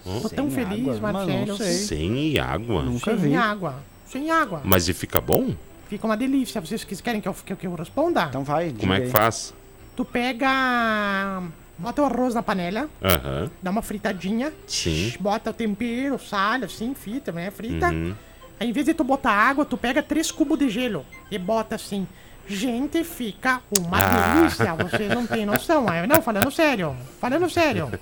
Tô 0.04 0.30
tão 0.30 0.50
Sem 0.52 0.66
feliz, 0.66 0.98
água? 0.98 1.12
Marcelo. 1.14 1.58
Sem 1.58 2.40
água. 2.40 2.84
Nunca 2.84 3.12
Sem 3.18 3.30
vi. 3.30 3.36
água. 3.36 3.76
Sem 4.08 4.32
água. 4.32 4.62
Mas 4.64 4.88
e 4.90 4.94
fica 4.94 5.22
bom? 5.22 5.54
Fica 5.88 6.06
uma 6.06 6.18
delícia. 6.18 6.60
Vocês 6.60 6.84
que- 6.84 6.96
querem 7.02 7.22
que 7.22 7.28
eu, 7.28 7.34
que 7.34 7.54
eu- 7.54 7.58
que 7.58 7.68
eu 7.68 7.76
responda? 7.76 8.26
Então 8.26 8.44
vai. 8.44 8.74
Como 8.78 8.94
é 8.94 8.98
que 9.00 9.06
aí. 9.06 9.12
faz? 9.12 9.54
Tu 9.96 10.04
pega. 10.04 11.44
Bota 11.78 12.02
o 12.02 12.06
arroz 12.06 12.36
na 12.36 12.44
panela, 12.44 12.88
Aham. 13.04 13.50
dá 13.62 13.72
uma 13.72 13.82
fritadinha. 13.82 14.54
Sim. 14.68 15.14
Bota 15.20 15.50
o 15.50 15.54
tempero, 15.54 16.20
sal, 16.20 16.64
assim, 16.64 16.94
fita, 16.94 17.32
né? 17.32 17.50
Frita. 17.50 17.90
Uhum. 17.90 18.14
Aí, 18.60 18.70
em 18.70 18.72
vez 18.72 18.86
de 18.86 18.94
tu 18.94 19.04
botar 19.04 19.32
água, 19.32 19.66
tu 19.66 19.76
pega 19.78 20.02
três 20.04 20.32
cubos 20.32 20.58
de 20.60 20.70
gelo 20.70 21.06
e 21.32 21.38
bota 21.38 21.76
assim. 21.76 22.08
Gente, 22.48 23.04
fica 23.04 23.62
uma 23.80 23.98
Ah. 24.00 24.36
delícia. 24.36 24.74
Vocês 24.76 25.10
não 25.10 25.26
têm 25.26 25.46
noção. 25.46 25.88
é? 25.92 26.06
Não, 26.06 26.22
falando 26.22 26.52
sério. 26.52 26.96
Falando 27.20 27.50
sério. 27.50 27.92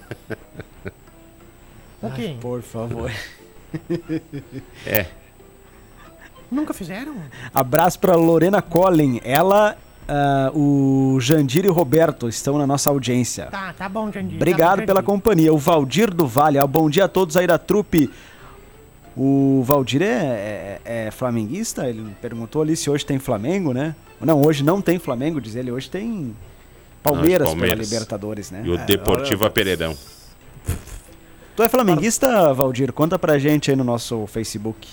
Ok. 2.04 2.38
Por 2.42 2.64
favor. 2.64 3.12
É. 4.88 5.06
Nunca 6.50 6.74
fizeram? 6.74 7.14
Abraço 7.54 8.00
pra 8.00 8.16
Lorena 8.16 8.60
Collin. 8.60 9.22
Ela 9.24 9.78
ah, 10.08 10.52
o 10.54 11.20
Jandir 11.22 11.64
e 11.64 11.70
o 11.70 11.74
Roberto 11.74 12.28
estão 12.28 12.58
na 12.58 12.66
nossa 12.66 12.90
audiência. 12.90 13.46
Tá, 13.52 13.72
tá 13.78 13.88
bom, 13.88 14.12
Jandir. 14.12 14.36
Obrigado 14.36 14.78
tá 14.78 14.82
bom, 14.82 14.86
pela 14.88 14.96
Jandir. 15.02 15.06
companhia. 15.06 15.54
O 15.54 15.60
Valdir 15.60 16.12
do 16.12 16.26
Vale. 16.28 16.58
Ah, 16.58 16.66
bom 16.66 16.90
dia 16.90 17.06
a 17.06 17.08
todos 17.08 17.38
aí 17.38 17.46
da 17.46 17.60
trupe. 17.60 18.10
O 19.16 19.62
Valdir 19.64 20.02
é, 20.02 20.80
é- 20.84 21.06
é 21.08 21.12
flamenguista? 21.12 21.88
Ele 21.88 22.16
perguntou 22.20 22.64
ali 22.64 22.76
se 22.76 22.90
hoje 22.90 23.06
tem 23.06 23.20
Flamengo, 23.20 23.74
né? 23.74 23.94
Não, 24.22 24.42
hoje 24.42 24.64
não 24.64 24.82
tem 24.82 25.00
Flamengo, 25.00 25.42
diz 25.42 25.56
ele. 25.56 25.72
Hoje 25.72 25.90
tem 25.90 26.36
Palmeiras, 27.02 27.48
Não, 27.48 27.56
Palmeiras. 27.56 27.88
pela 27.88 28.00
Libertadores, 28.00 28.52
né? 28.52 28.62
E 28.66 28.70
o 28.70 28.78
Deportivo 28.78 29.50
Pereirão. 29.50 29.98
Tu 31.56 31.64
é 31.64 31.70
flamenguista, 31.70 32.54
Valdir? 32.54 32.94
Conta 32.94 33.20
pra 33.20 33.38
gente 33.38 33.72
aí 33.72 33.76
no 33.76 33.84
nosso 33.84 34.26
Facebook. 34.28 34.88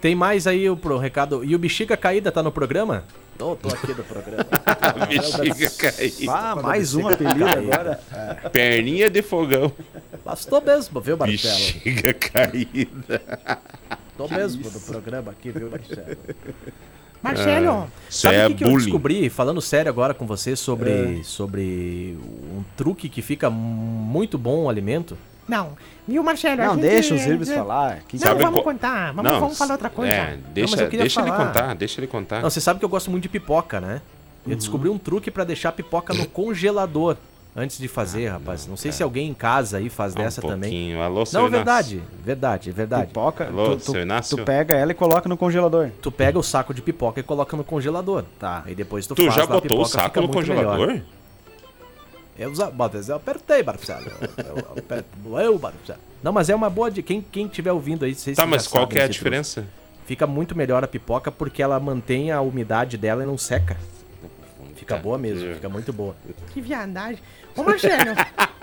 Tem 0.00 0.14
mais 0.14 0.46
aí 0.46 0.68
o 0.68 0.76
pro 0.76 0.98
recado. 0.98 1.44
E 1.44 1.54
o 1.54 1.58
Bexiga 1.58 1.96
Caída 1.96 2.32
tá 2.32 2.42
no 2.42 2.50
programa? 2.50 3.04
Tô, 3.38 3.56
tô 3.56 3.68
aqui 3.68 3.94
no 3.94 4.02
programa. 4.04 4.44
Bexiga 5.08 5.70
caída. 5.70 6.32
Ah, 6.32 6.56
mais 6.56 6.94
um 6.94 7.08
apelido 7.08 7.46
agora. 7.46 8.00
Perninha 8.52 9.08
de 9.08 9.22
fogão. 9.22 9.72
Bastou 10.24 10.60
mesmo, 10.60 11.00
viu, 11.00 11.16
Marcelo? 11.16 11.54
Bexiga 11.56 12.14
caída. 12.14 13.22
Tô 14.18 14.28
mesmo 14.28 14.70
no 14.70 14.80
programa 14.80 15.30
aqui, 15.30 15.50
viu, 15.50 15.70
Marcelo? 15.70 16.16
Marcelo, 17.22 17.86
Isso 18.10 18.20
Sabe 18.22 18.34
é 18.36 18.46
o 18.46 18.48
que, 18.50 18.54
que 18.56 18.64
eu 18.64 18.72
descobri, 18.76 19.30
falando 19.30 19.60
sério 19.62 19.88
agora 19.88 20.12
com 20.12 20.26
você, 20.26 20.56
sobre, 20.56 21.22
sobre 21.24 22.18
um 22.56 22.62
truque 22.76 23.08
que 23.08 23.22
fica 23.22 23.48
muito 23.48 24.36
bom 24.36 24.64
o 24.64 24.68
alimento? 24.68 25.16
não. 25.48 25.70
Viu, 26.06 26.20
Marcelo? 26.24 26.60
a 26.60 26.64
Não, 26.66 26.74
gente- 26.74 26.82
deixa 26.82 27.14
os 27.14 27.24
Irbes 27.24 27.48
falar. 27.48 28.00
Que 28.08 28.16
Não, 28.16 28.22
Sabe 28.22 28.42
vamos 28.42 28.60
qual- 28.60 28.64
contar. 28.74 29.12
Vamos, 29.12 29.30
vamos 29.38 29.56
falar 29.58 29.74
outra 29.74 29.88
coisa. 29.88 30.12
É, 30.12 30.36
deixa, 30.52 30.76
queria 30.88 30.98
deixa 31.02 31.20
ele 31.20 31.30
contar, 31.30 31.74
deixa 31.76 32.00
ele 32.00 32.08
contar. 32.08 32.42
Não, 32.42 32.50
você 32.50 32.60
sabe 32.60 32.80
que 32.80 32.84
eu 32.84 32.88
gosto 32.88 33.08
muito 33.08 33.22
de 33.22 33.28
pipoca, 33.28 33.80
né? 33.80 34.00
Eu 34.44 34.56
descobri 34.56 34.88
um 34.88 34.98
truque 34.98 35.30
pra 35.30 35.44
deixar 35.44 35.68
a 35.68 35.72
pipoca 35.72 36.12
no 36.12 36.26
congelador 36.26 37.16
antes 37.54 37.78
de 37.78 37.88
fazer, 37.88 38.28
rapaz. 38.28 38.66
Não 38.66 38.76
sei 38.76 38.92
se 38.92 39.02
alguém 39.02 39.28
em 39.28 39.34
casa 39.34 39.78
aí 39.78 39.88
faz 39.88 40.14
Ah, 40.16 40.20
um 40.20 40.22
dessa 40.24 40.40
também. 40.40 40.70
pouquinho. 40.70 41.02
Alô, 41.02 41.24
seu 41.26 41.40
Não, 41.40 41.48
Inácio. 41.48 41.64
verdade, 41.64 42.02
verdade, 42.24 42.70
verdade. 42.70 43.06
Pipoca, 43.08 43.46
Alô, 43.48 43.76
tu, 43.76 43.84
seu 43.84 43.94
tu, 43.94 44.00
Inácio? 44.00 44.36
tu 44.36 44.44
pega 44.44 44.74
ela 44.74 44.92
e 44.92 44.94
coloca 44.94 45.28
no 45.28 45.36
congelador. 45.36 45.90
Tu 46.00 46.10
pega 46.10 46.38
o 46.38 46.42
saco 46.42 46.72
de 46.72 46.80
pipoca 46.82 47.20
e 47.20 47.22
coloca 47.22 47.56
no 47.56 47.64
congelador. 47.64 48.24
Tá. 48.38 48.62
Aí 48.66 48.74
depois 48.74 49.06
tu, 49.06 49.14
Tu 49.14 49.22
faz 49.24 49.34
já 49.34 49.42
botou 49.46 49.58
o 49.58 49.62
pipoca, 49.62 49.88
saco 49.88 50.08
fica 50.08 50.20
no 50.20 50.28
congelador? 50.28 50.86
melhor. 50.88 51.02
Eu, 52.38 52.50
mas 52.74 53.08
eu 53.08 53.16
apertei, 53.16 53.62
Marcelo. 53.62 54.06
Eu, 54.38 54.56
eu, 55.34 55.38
eu, 55.40 55.58
Marcelo. 55.58 55.98
Não, 56.22 56.32
mas 56.32 56.48
é 56.48 56.54
uma 56.54 56.70
boa 56.70 56.90
de 56.90 57.02
quem 57.02 57.20
quem 57.20 57.46
estiver 57.46 57.72
ouvindo 57.72 58.04
aí, 58.04 58.14
vocês 58.14 58.36
Tá, 58.36 58.46
mas 58.46 58.66
qual 58.66 58.86
que 58.86 58.98
é 58.98 59.02
a 59.04 59.08
diferença? 59.08 59.66
Fica 60.06 60.26
muito 60.26 60.56
melhor 60.56 60.82
a 60.82 60.88
pipoca 60.88 61.30
porque 61.30 61.62
ela 61.62 61.78
mantém 61.78 62.32
a 62.32 62.40
umidade 62.40 62.96
dela 62.96 63.22
e 63.22 63.26
não 63.26 63.36
seca. 63.38 63.76
Fica 64.82 64.96
boa 64.96 65.16
mesmo, 65.16 65.54
fica 65.54 65.68
muito 65.68 65.92
boa. 65.92 66.16
Que 66.52 66.60
viadagem. 66.60 67.22
Ô, 67.56 67.62
Marcelo, 67.62 68.16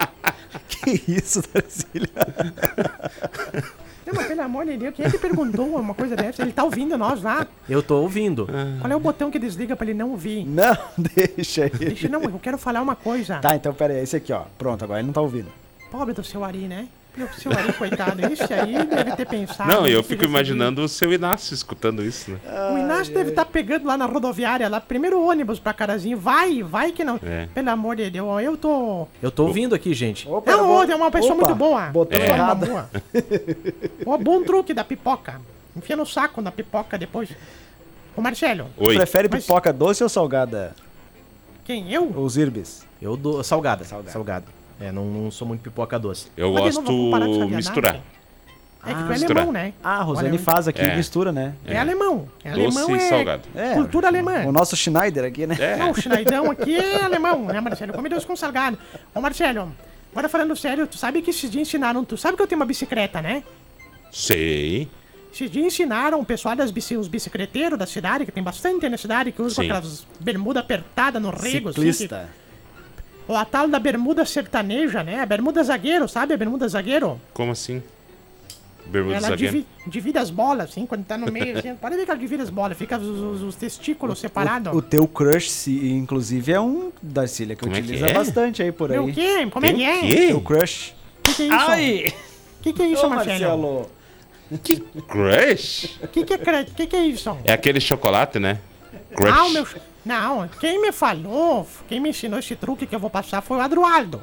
Que 0.67 1.01
isso, 1.07 1.41
Darcília? 1.53 2.09
não, 4.05 4.13
mas 4.13 4.27
pelo 4.27 4.41
amor 4.41 4.65
de 4.65 4.75
Deus, 4.75 4.93
quem 4.93 5.05
é 5.05 5.09
que 5.09 5.17
perguntou 5.17 5.65
uma 5.77 5.93
coisa 5.93 6.17
dessa? 6.17 6.41
Ele 6.41 6.51
tá 6.51 6.65
ouvindo 6.65 6.97
nós 6.97 7.23
lá. 7.23 7.47
Eu 7.69 7.81
tô 7.81 8.01
ouvindo. 8.01 8.49
Qual 8.81 8.91
é 8.91 8.95
o 8.95 8.99
botão 8.99 9.31
que 9.31 9.39
desliga 9.39 9.77
pra 9.77 9.85
ele 9.85 9.93
não 9.93 10.11
ouvir? 10.11 10.45
Não, 10.45 10.75
deixa 11.15 11.63
aí. 11.63 11.69
Deixa, 11.69 12.09
não, 12.09 12.21
eu 12.21 12.39
quero 12.39 12.57
falar 12.57 12.81
uma 12.81 12.97
coisa. 12.97 13.39
Tá, 13.39 13.55
então 13.55 13.73
pera 13.73 13.93
aí, 13.93 14.03
esse 14.03 14.17
aqui, 14.17 14.33
ó. 14.33 14.43
Pronto, 14.57 14.83
agora 14.83 14.99
ele 14.99 15.07
não 15.07 15.13
tá 15.13 15.21
ouvindo. 15.21 15.47
Pobre 15.89 16.13
do 16.13 16.23
seu 16.23 16.43
Ari, 16.43 16.67
né? 16.67 16.89
Seu 17.37 17.51
Ari, 17.51 17.73
coitado. 17.73 18.21
Esse 18.31 18.53
aí 18.53 18.83
deve 18.85 19.15
ter 19.15 19.25
pensado. 19.25 19.69
Não, 19.71 19.87
eu 19.87 20.03
fico 20.03 20.23
imaginando 20.23 20.83
o 20.83 20.87
seu 20.89 21.11
Inácio 21.11 21.53
escutando 21.53 22.03
isso, 22.03 22.31
né? 22.31 22.39
O 22.73 22.77
Inácio 22.77 23.13
deve 23.13 23.29
estar 23.31 23.45
pegando 23.45 23.85
lá 23.87 23.97
na 23.97 24.05
rodoviária, 24.05 24.67
lá, 24.69 24.79
primeiro 24.79 25.21
ônibus 25.21 25.59
pra 25.59 25.73
Carazinho. 25.73 26.17
Vai, 26.17 26.61
vai 26.63 26.91
que 26.91 27.03
não. 27.03 27.19
É. 27.23 27.47
Pelo 27.53 27.69
amor 27.69 27.95
de 27.95 28.09
Deus, 28.09 28.41
eu 28.43 28.55
tô. 28.57 29.07
Eu 29.21 29.31
tô 29.31 29.45
ouvindo 29.47 29.73
aqui, 29.75 29.93
gente. 29.93 30.27
Opa, 30.29 30.51
Não, 30.51 30.81
é 30.83 30.95
uma 30.95 31.11
pessoa 31.11 31.33
Opa, 31.33 31.45
muito 31.45 31.57
boa. 31.57 31.87
Botão 31.87 32.19
É. 32.19 32.25
Uma 32.25 32.33
errado. 32.35 32.65
boa. 32.65 32.89
Ó, 34.05 34.17
bom 34.17 34.43
truque 34.43 34.73
da 34.73 34.83
pipoca. 34.83 35.41
Enfia 35.75 35.95
no 35.95 36.05
saco 36.05 36.41
da 36.41 36.51
pipoca 36.51 36.97
depois. 36.97 37.29
Ô 38.15 38.21
Marcelo, 38.21 38.67
Oi. 38.77 38.95
Prefere 38.95 39.29
Mas- 39.31 39.43
pipoca 39.45 39.71
doce 39.71 40.03
ou 40.03 40.09
salgada? 40.09 40.75
quem? 41.63 41.91
Eu? 41.93 42.05
Os 42.09 42.35
Irbes? 42.35 42.83
Eu 43.01 43.15
dou 43.15 43.43
salgada. 43.43 43.83
Salgada. 43.85 44.11
Salgada. 44.11 44.45
É, 44.79 44.91
não, 44.91 45.05
não 45.05 45.31
sou 45.31 45.47
muito 45.47 45.61
pipoca 45.61 45.99
doce. 45.99 46.27
Eu 46.37 46.53
Mas 46.53 46.75
gosto 46.75 47.47
de 47.47 47.55
misturar. 47.55 47.95
É 48.85 48.93
que 48.93 49.03
tu 49.03 49.05
é 49.07 49.09
misturar. 49.09 49.43
alemão, 49.43 49.51
né? 49.51 49.73
Ah, 49.83 49.97
a 49.99 50.03
Rosane 50.03 50.29
Olha, 50.29 50.39
faz 50.39 50.67
aqui, 50.69 50.81
É. 50.81 50.95
mistura, 50.95 51.33
né? 51.33 51.53
É, 51.65 51.77
alemão. 51.77 52.29
É 52.45 52.51
Doce 52.53 52.77
alemão 52.77 52.95
e 52.95 52.99
é 52.99 53.09
salgado. 53.09 53.41
É, 53.53 53.73
cultura 53.73 54.07
alemã. 54.07 54.45
O 54.45 54.53
nosso 54.53 54.75
Schneider 54.77 55.25
aqui, 55.25 55.45
né? 55.45 55.57
É. 55.59 55.75
Não, 55.75 55.91
o 55.91 55.95
Schneidão 56.01 56.49
aqui 56.49 56.77
é 56.77 57.03
alemão, 57.03 57.43
né, 57.45 57.59
Marcelo? 57.59 57.91
Come 57.91 58.07
doce 58.07 58.25
com 58.25 58.37
salgado. 58.37 58.79
Ô, 59.13 59.19
Marcelo, 59.19 59.69
agora 60.13 60.29
falando 60.29 60.55
sério, 60.55 60.87
tu 60.87 60.97
sabe 60.97 61.21
que 61.21 61.29
esses 61.31 61.51
dias 61.51 61.67
ensinaram... 61.67 62.05
Tu 62.05 62.15
sabe 62.17 62.37
que 62.37 62.41
eu 62.43 62.47
tenho 62.47 62.59
uma 62.61 62.65
bicicleta, 62.65 63.21
né? 63.21 63.43
Sei. 64.11 64.89
Esses 65.33 65.51
dias 65.51 65.65
ensinaram 65.65 66.19
o 66.21 66.25
pessoal 66.25 66.55
das 66.55 66.71
bici, 66.71 66.95
os 66.95 67.07
bicicleteiros 67.09 67.77
da 67.77 67.85
cidade, 67.85 68.25
que 68.25 68.31
tem 68.31 68.41
bastante 68.41 68.87
na 68.87 68.97
cidade, 68.97 69.31
que 69.33 69.41
usam 69.41 69.63
Sim. 69.63 69.69
aquelas 69.71 70.07
bermudas 70.21 70.63
apertadas 70.63 71.21
no 71.21 71.29
rego, 71.31 71.69
assim, 71.69 71.81
Ciclista. 71.91 72.29
que- 72.33 72.48
ou 73.29 73.35
a 73.37 73.45
tal 73.45 73.67
da 73.67 73.77
bermuda 73.79 74.25
sertaneja, 74.25 75.03
né? 75.03 75.21
A 75.21 75.25
bermuda 75.25 75.63
zagueiro, 75.63 76.09
sabe 76.09 76.33
a 76.33 76.37
bermuda 76.37 76.67
zagueiro? 76.67 77.21
Como 77.33 77.51
assim? 77.51 77.81
Bermuda 78.87 79.17
Ela 79.17 79.27
zagueiro? 79.29 79.53
divi- 79.53 79.67
divide 79.85 80.17
as 80.17 80.31
bolas, 80.31 80.71
assim, 80.71 80.83
quando 80.87 81.05
tá 81.05 81.15
no 81.15 81.31
meio, 81.31 81.59
assim. 81.59 81.75
Pode 81.79 81.95
ver 81.95 82.05
que 82.05 82.09
ela 82.11 82.19
divide 82.19 82.41
as 82.41 82.49
bolas, 82.49 82.75
fica 82.75 82.97
os, 82.97 83.07
os- 83.07 83.41
os 83.43 83.55
testículos 83.55 84.17
separados. 84.19 84.73
O, 84.73 84.77
o 84.77 84.81
teu 84.81 85.07
crush, 85.07 85.67
inclusive, 85.67 86.51
é 86.51 86.59
um 86.59 86.91
Darcília 86.99 87.55
que 87.55 87.61
Como 87.61 87.75
é 87.75 87.77
que 87.79 87.83
utiliza 87.83 88.07
é? 88.07 88.13
bastante 88.13 88.63
aí 88.63 88.71
por 88.71 88.91
aí. 88.91 88.97
Meu 88.99 89.13
quê? 89.13 89.47
Como 89.51 89.63
é 89.65 89.73
que 89.73 89.83
é? 89.83 89.99
O? 89.99 90.27
Teu 90.29 90.41
crush. 90.41 90.95
Que 91.21 91.33
que 91.35 91.41
é 91.43 91.45
isso? 91.45 91.55
Ai! 91.69 92.13
Que 92.63 92.73
que 92.73 92.81
é 92.81 92.87
isso, 92.87 93.05
Ô, 93.05 93.09
Marcelo? 93.09 93.89
Crush? 95.07 95.99
Que 96.11 96.23
que 96.25 96.33
é, 96.33 96.63
que 96.65 96.87
que 96.87 96.95
é 96.95 97.05
isso? 97.05 97.37
É 97.43 97.53
aquele 97.53 97.79
chocolate, 97.79 98.39
né? 98.39 98.59
Crush. 99.15 99.31
Ah, 99.37 99.45
o 99.45 99.51
meu... 99.51 99.67
Não, 100.05 100.47
quem 100.59 100.81
me 100.81 100.91
falou, 100.91 101.67
quem 101.87 101.99
me 101.99 102.09
ensinou 102.09 102.39
esse 102.39 102.55
truque 102.55 102.85
que 102.85 102.95
eu 102.95 102.99
vou 102.99 103.09
passar 103.09 103.41
foi 103.41 103.57
o 103.57 103.61
Adroaldo. 103.61 104.21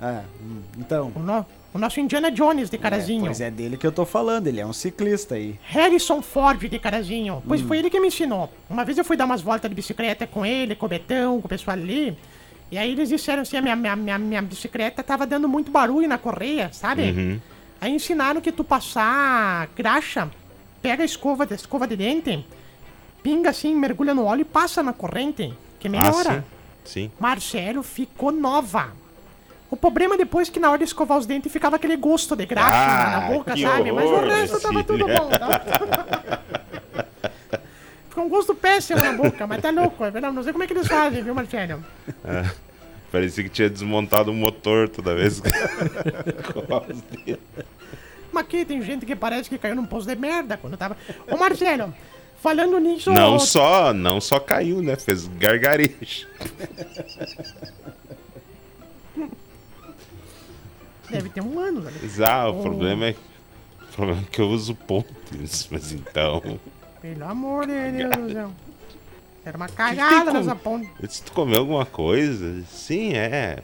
Ah, 0.00 0.22
hum, 0.40 0.60
então. 0.78 1.12
O, 1.14 1.18
no- 1.20 1.46
o 1.74 1.78
nosso 1.78 2.00
Indiana 2.00 2.30
Jones 2.30 2.68
de 2.70 2.76
É, 2.76 2.78
Carazinho. 2.78 3.24
pois 3.24 3.40
é 3.40 3.50
dele 3.50 3.76
que 3.76 3.86
eu 3.86 3.92
tô 3.92 4.04
falando, 4.04 4.46
ele 4.46 4.60
é 4.60 4.66
um 4.66 4.72
ciclista 4.72 5.34
aí. 5.36 5.58
Harrison 5.64 6.20
Ford 6.22 6.58
de 6.68 6.78
Carazinho. 6.78 7.42
Pois 7.46 7.62
Hum. 7.62 7.68
foi 7.68 7.78
ele 7.78 7.88
que 7.90 7.98
me 8.00 8.08
ensinou. 8.08 8.52
Uma 8.68 8.84
vez 8.84 8.98
eu 8.98 9.04
fui 9.04 9.16
dar 9.16 9.24
umas 9.24 9.40
voltas 9.42 9.68
de 9.70 9.74
bicicleta 9.74 10.26
com 10.26 10.44
ele, 10.44 10.74
com 10.74 10.86
o 10.86 10.88
Betão, 10.88 11.40
com 11.40 11.46
o 11.46 11.48
pessoal 11.48 11.76
ali. 11.76 12.16
E 12.70 12.78
aí 12.78 12.90
eles 12.92 13.08
disseram 13.10 13.42
assim, 13.42 13.56
a 13.56 13.62
minha, 13.62 13.76
minha, 13.76 13.94
minha, 13.96 14.18
minha 14.18 14.42
bicicleta 14.42 15.02
tava 15.02 15.26
dando 15.26 15.48
muito 15.48 15.70
barulho 15.70 16.08
na 16.08 16.16
correia, 16.18 16.70
sabe? 16.72 17.02
Uhum. 17.10 17.40
Aí 17.80 17.92
ensinaram 17.94 18.40
que 18.40 18.50
tu 18.52 18.64
passar 18.64 19.68
graxa, 19.76 20.30
pega 20.80 21.02
a 21.02 21.06
escova, 21.06 21.46
a 21.50 21.54
escova 21.54 21.86
de 21.86 21.96
dente, 21.96 22.46
pinga 23.22 23.50
assim, 23.50 23.74
mergulha 23.74 24.14
no 24.14 24.24
óleo 24.24 24.40
e 24.42 24.44
passa 24.44 24.82
na 24.82 24.92
corrente, 24.92 25.52
que 25.78 25.88
Ah, 25.88 25.90
melhora. 25.90 26.34
sim. 26.34 26.42
Sim. 26.84 27.10
Marcelo 27.20 27.82
ficou 27.82 28.32
nova. 28.32 28.90
O 29.70 29.76
problema 29.76 30.16
depois 30.18 30.48
é 30.48 30.52
que 30.52 30.58
na 30.60 30.68
hora 30.70 30.78
de 30.78 30.84
escovar 30.84 31.16
os 31.16 31.24
dentes 31.26 31.50
ficava 31.50 31.76
aquele 31.76 31.96
gosto 31.96 32.34
de 32.36 32.44
graxa 32.44 32.76
Ah, 32.76 33.20
na 33.20 33.20
boca, 33.32 33.56
sabe? 33.56 33.90
Mas 33.92 34.04
o 34.04 34.08
horror, 34.12 34.28
resto 34.28 34.60
tava 34.60 34.84
tudo 34.84 35.06
bom. 35.06 35.30
Tá? 35.30 36.40
Ficou 38.08 38.24
um 38.24 38.28
gosto 38.28 38.54
péssimo 38.54 39.00
na 39.00 39.12
boca, 39.12 39.46
mas 39.46 39.62
tá 39.62 39.70
louco, 39.70 40.04
é 40.04 40.10
verdade. 40.10 40.34
Não 40.34 40.42
sei 40.42 40.52
como 40.52 40.62
é 40.64 40.66
que 40.66 40.74
eles 40.74 40.86
fazem, 40.86 41.22
viu, 41.22 41.34
Marcelo? 41.34 41.82
Parecia 43.10 43.42
que 43.44 43.48
tinha 43.50 43.70
desmontado 43.70 44.30
o 44.30 44.34
motor 44.34 44.88
toda 44.88 45.14
vez. 45.14 45.40
que- 45.40 45.48
Mas 48.32 48.44
aqui 48.44 48.64
tem 48.64 48.82
gente 48.82 49.04
que 49.06 49.14
parece 49.16 49.48
que 49.48 49.56
caiu 49.58 49.74
num 49.74 49.84
poço 49.86 50.06
de 50.06 50.16
merda 50.16 50.56
quando 50.58 50.76
tava. 50.76 50.96
Ô, 51.30 51.36
Marcelo, 51.36 51.94
falando 52.42 52.78
nisso. 52.78 53.10
não 53.10 53.38
só, 53.38 53.94
não 53.94 54.20
só 54.20 54.40
caiu, 54.40 54.82
né? 54.82 54.96
Fez 54.96 55.26
gargarejo. 55.28 56.26
Deve 61.08 61.28
ter 61.28 61.40
um 61.42 61.58
ano, 61.58 61.82
né? 61.82 61.92
Ah, 62.26 62.48
o 62.48 62.62
problema 62.62 63.06
é, 63.06 63.14
o 63.82 63.86
problema 63.94 64.20
é 64.20 64.24
que 64.30 64.40
eu 64.40 64.48
uso 64.48 64.74
pontes, 64.74 65.68
mas 65.70 65.92
então. 65.92 66.58
Pelo 67.00 67.24
amor 67.24 67.66
de 67.66 67.92
Deus 67.92 68.16
do 68.16 68.32
céu. 68.32 68.50
Era 69.44 69.56
uma 69.56 69.68
cagada 69.68 70.32
nessa 70.32 70.54
ponte. 70.54 70.88
Disse, 71.00 71.22
tu 71.22 71.32
comeu 71.32 71.60
alguma 71.60 71.84
coisa? 71.84 72.62
Sim, 72.70 73.14
é. 73.14 73.58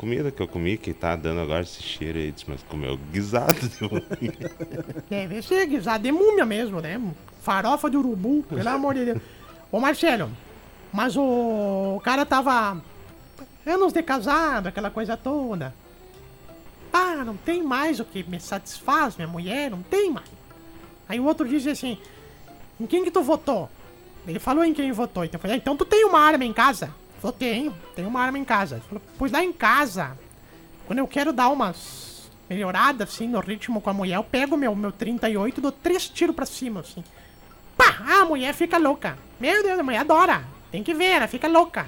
Comida 0.00 0.30
que 0.30 0.40
eu 0.40 0.48
comi, 0.48 0.78
que 0.78 0.94
tá 0.94 1.14
dando 1.14 1.42
agora 1.42 1.60
esse 1.60 1.82
cheiro 1.82 2.18
aí. 2.18 2.34
Mas 2.46 2.62
comeu 2.62 2.96
guisado 3.12 3.68
de 3.68 3.84
unha. 3.84 4.50
Deve 5.10 5.42
ser 5.42 5.66
guisado 5.66 6.02
de 6.02 6.10
múmia 6.10 6.46
mesmo, 6.46 6.80
né? 6.80 6.98
Farofa 7.42 7.90
de 7.90 7.98
urubu, 7.98 8.42
pelo 8.44 8.66
amor 8.66 8.94
de 8.94 9.04
Deus. 9.04 9.20
Ô 9.70 9.78
Marcelo, 9.78 10.30
mas 10.90 11.18
o, 11.18 12.00
cara 12.02 12.24
tava 12.24 12.82
anos 13.66 13.92
de 13.92 14.02
casado, 14.02 14.68
aquela 14.68 14.90
coisa 14.90 15.18
toda. 15.18 15.74
Ah, 16.90 17.22
não 17.22 17.36
tem 17.36 17.62
mais 17.62 18.00
o 18.00 18.04
que 18.06 18.22
me 18.22 18.40
satisfaz, 18.40 19.16
minha 19.16 19.28
mulher, 19.28 19.70
não 19.70 19.82
tem 19.82 20.10
mais. 20.10 20.30
Aí 21.10 21.20
o 21.20 21.26
outro 21.26 21.46
disse 21.46 21.68
assim, 21.68 21.98
em 22.80 22.86
quem 22.86 23.04
que 23.04 23.10
tu 23.10 23.22
votou? 23.22 23.68
Ele 24.26 24.38
falou 24.38 24.64
em 24.64 24.72
quem 24.72 24.90
votou. 24.92 25.26
Então 25.26 25.36
eu 25.36 25.42
falei, 25.42 25.56
ah, 25.56 25.58
então 25.58 25.76
tu 25.76 25.84
tem 25.84 26.06
uma 26.06 26.20
arma 26.20 26.46
em 26.46 26.54
casa? 26.54 26.90
Ele 27.20 27.32
falou, 27.32 27.32
tenho, 27.38 27.74
tenho 27.94 28.08
uma 28.08 28.20
arma 28.20 28.38
em 28.38 28.44
casa. 28.44 28.76
Ele 28.76 28.84
falou, 28.88 29.02
pois 29.18 29.30
lá 29.30 29.44
em 29.44 29.52
casa, 29.52 30.16
quando 30.86 31.00
eu 31.00 31.06
quero 31.06 31.32
dar 31.32 31.50
umas 31.50 32.30
melhoradas, 32.48 33.10
assim, 33.10 33.28
no 33.28 33.40
ritmo 33.40 33.80
com 33.80 33.90
a 33.90 33.92
mulher, 33.92 34.16
eu 34.16 34.24
pego 34.24 34.56
meu, 34.56 34.74
meu 34.74 34.90
38 34.90 35.58
e 35.58 35.60
dou 35.60 35.70
três 35.70 36.08
tiros 36.08 36.34
pra 36.34 36.46
cima, 36.46 36.80
assim. 36.80 37.04
Pá! 37.76 37.98
A 38.20 38.24
mulher 38.24 38.54
fica 38.54 38.78
louca. 38.78 39.18
Meu 39.38 39.62
Deus, 39.62 39.78
a 39.78 39.82
mulher 39.82 39.98
adora. 39.98 40.44
Tem 40.72 40.82
que 40.82 40.94
ver, 40.94 41.04
ela 41.16 41.28
fica 41.28 41.46
louca. 41.46 41.86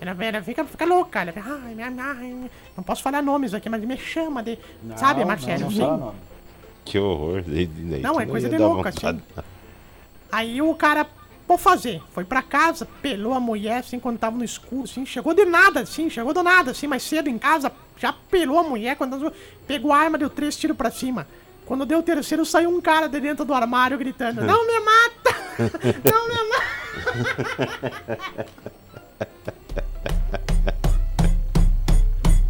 Ela, 0.00 0.16
ela 0.24 0.42
fica, 0.42 0.64
fica 0.64 0.84
louca. 0.84 1.20
Ela 1.20 1.32
fica, 1.32 1.46
ai, 1.48 1.74
minha, 1.74 1.86
ai, 2.02 2.50
não 2.76 2.82
posso 2.84 3.02
falar 3.02 3.22
nomes 3.22 3.54
aqui, 3.54 3.68
mas 3.68 3.82
me 3.84 3.96
chama 3.96 4.42
de. 4.42 4.58
sabe, 4.96 5.24
Marcelo? 5.24 5.70
Não, 5.70 5.90
não, 5.90 5.96
não. 5.98 6.14
Que 6.84 6.98
horror. 6.98 7.42
daí- 7.46 7.66
daí 7.66 8.00
Não, 8.02 8.20
é 8.20 8.26
coisa 8.26 8.48
de 8.48 8.58
louco, 8.58 8.76
vontade. 8.82 8.98
assim. 9.36 9.46
Aí 10.30 10.60
o 10.60 10.74
cara, 10.74 11.06
vou 11.46 11.56
fazer. 11.58 12.02
Foi 12.12 12.24
pra 12.24 12.42
casa, 12.42 12.86
pelou 13.00 13.32
a 13.34 13.40
mulher, 13.40 13.78
assim, 13.78 13.98
quando 14.00 14.18
tava 14.18 14.36
no 14.36 14.44
escuro, 14.44 14.84
assim. 14.84 15.04
Chegou 15.06 15.32
de 15.34 15.44
nada, 15.44 15.80
assim, 15.80 16.08
chegou 16.10 16.32
do 16.34 16.42
nada, 16.42 16.70
assim, 16.72 16.86
mais 16.86 17.02
cedo 17.02 17.28
em 17.28 17.38
casa. 17.38 17.70
Já 17.98 18.12
pelou 18.12 18.58
a 18.58 18.62
mulher, 18.62 18.96
quando 18.96 19.12
tava- 19.18 19.32
pegou 19.66 19.92
a 19.92 19.98
arma, 19.98 20.18
deu 20.18 20.28
três 20.30 20.56
tiros 20.56 20.76
pra 20.76 20.90
cima. 20.90 21.26
Quando 21.64 21.84
deu 21.84 21.98
o 21.98 22.02
terceiro, 22.02 22.44
saiu 22.46 22.70
um 22.70 22.80
cara 22.80 23.08
de 23.08 23.18
dentro 23.18 23.44
do 23.44 23.52
armário 23.52 23.98
gritando: 23.98 24.40
Não 24.42 24.66
me 24.66 24.78
mata! 24.80 25.36
Não 26.12 26.28
me 26.28 26.48
mata! 26.48 26.66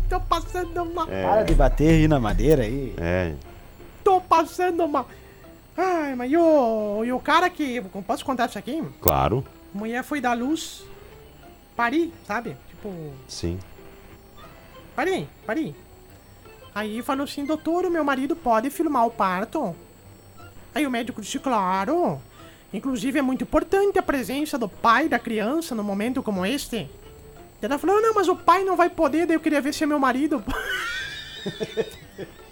Tô 0.09 0.21
passando 0.21 0.85
mal. 0.87 1.07
Para 1.07 1.43
de 1.43 1.55
bater 1.55 1.89
aí 1.89 2.09
na 2.09 2.21
madeira 2.21 2.63
aí. 2.63 2.95
É. 2.99 3.33
Tô 4.05 4.21
passando 4.21 4.87
mal. 4.87 5.09
Ai, 5.77 6.15
mas 6.15 6.31
e 6.31 6.37
o, 6.37 7.05
e 7.05 7.13
o 7.13 7.21
cara 7.21 7.51
que. 7.51 7.81
Posso 8.07 8.25
contar 8.25 8.49
isso 8.49 8.59
aqui? 8.59 8.83
Claro. 9.01 9.45
A 9.75 9.79
mulher 9.79 10.03
foi 10.03 10.21
dar 10.21 10.35
luz. 10.35 10.85
Pari, 11.77 12.13
sabe? 12.27 12.57
Tipo, 12.69 13.13
Sim. 13.29 13.59
pari, 14.95 15.29
pari. 15.45 15.75
Aí 16.75 17.03
falou 17.03 17.25
assim, 17.25 17.45
doutor, 17.45 17.85
o 17.85 17.91
meu 17.91 18.05
marido 18.05 18.35
pode 18.35 18.71
filmar 18.71 19.07
o 19.07 19.11
parto? 19.11 19.77
Aí 20.75 20.87
o 20.87 20.91
médico 20.91 21.21
disse, 21.21 21.39
claro. 21.39 22.21
Inclusive 22.73 23.19
é 23.19 23.23
muito 23.23 23.45
importante 23.45 23.99
a 23.99 24.03
presença 24.03 24.59
do 24.59 24.69
pai 24.69 25.09
da 25.09 25.19
criança 25.19 25.75
no 25.75 25.85
momento 25.85 26.23
como 26.23 26.45
este. 26.45 26.89
Ela 27.63 27.79
falou, 27.79 28.01
não, 28.01 28.15
mas 28.15 28.29
o 28.29 28.37
pai 28.37 28.65
não 28.65 28.77
vai 28.77 28.91
poder, 28.91 29.27
daí 29.27 29.37
eu 29.37 29.41
queria 29.41 29.61
ver 29.61 29.73
se 29.73 29.85
é 29.85 29.87
meu 29.87 29.99
marido. 29.99 30.43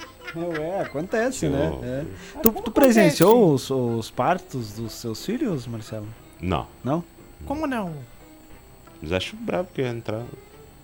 É, 0.61 0.81
acontece, 0.81 1.49
né? 1.49 1.73
É. 1.83 2.41
Tu, 2.43 2.53
tu 2.53 2.71
presenciou 2.71 3.55
os, 3.55 3.71
os 3.71 4.11
partos 4.11 4.73
dos 4.75 4.93
seus 4.93 5.25
filhos, 5.25 5.67
Marcelo? 5.67 6.09
Não. 6.41 6.67
Não? 6.83 7.05
Como 7.47 7.67
não? 7.67 7.95
Mas 9.01 9.13
acho 9.13 9.37
brabo 9.37 9.69
que 9.73 9.83
ia 9.83 9.89
entrar. 9.89 10.23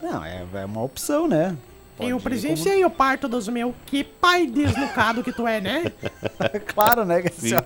Não, 0.03 0.25
é, 0.25 0.45
é 0.55 0.65
uma 0.65 0.83
opção, 0.83 1.27
né? 1.27 1.57
Pode 1.97 2.11
eu 2.11 2.19
ir 2.19 2.23
presenciei 2.23 2.85
o 2.85 2.91
parto 2.91 3.29
dos 3.29 3.49
meus. 3.49 3.75
Que 3.87 4.05
pai 4.05 4.47
desnucado 4.47 5.23
que 5.23 5.33
tu 5.33 5.47
é, 5.47 5.61
né? 5.61 5.93
claro, 6.67 7.05
né? 7.05 7.23
assim, 7.27 7.55
ó, 7.55 7.63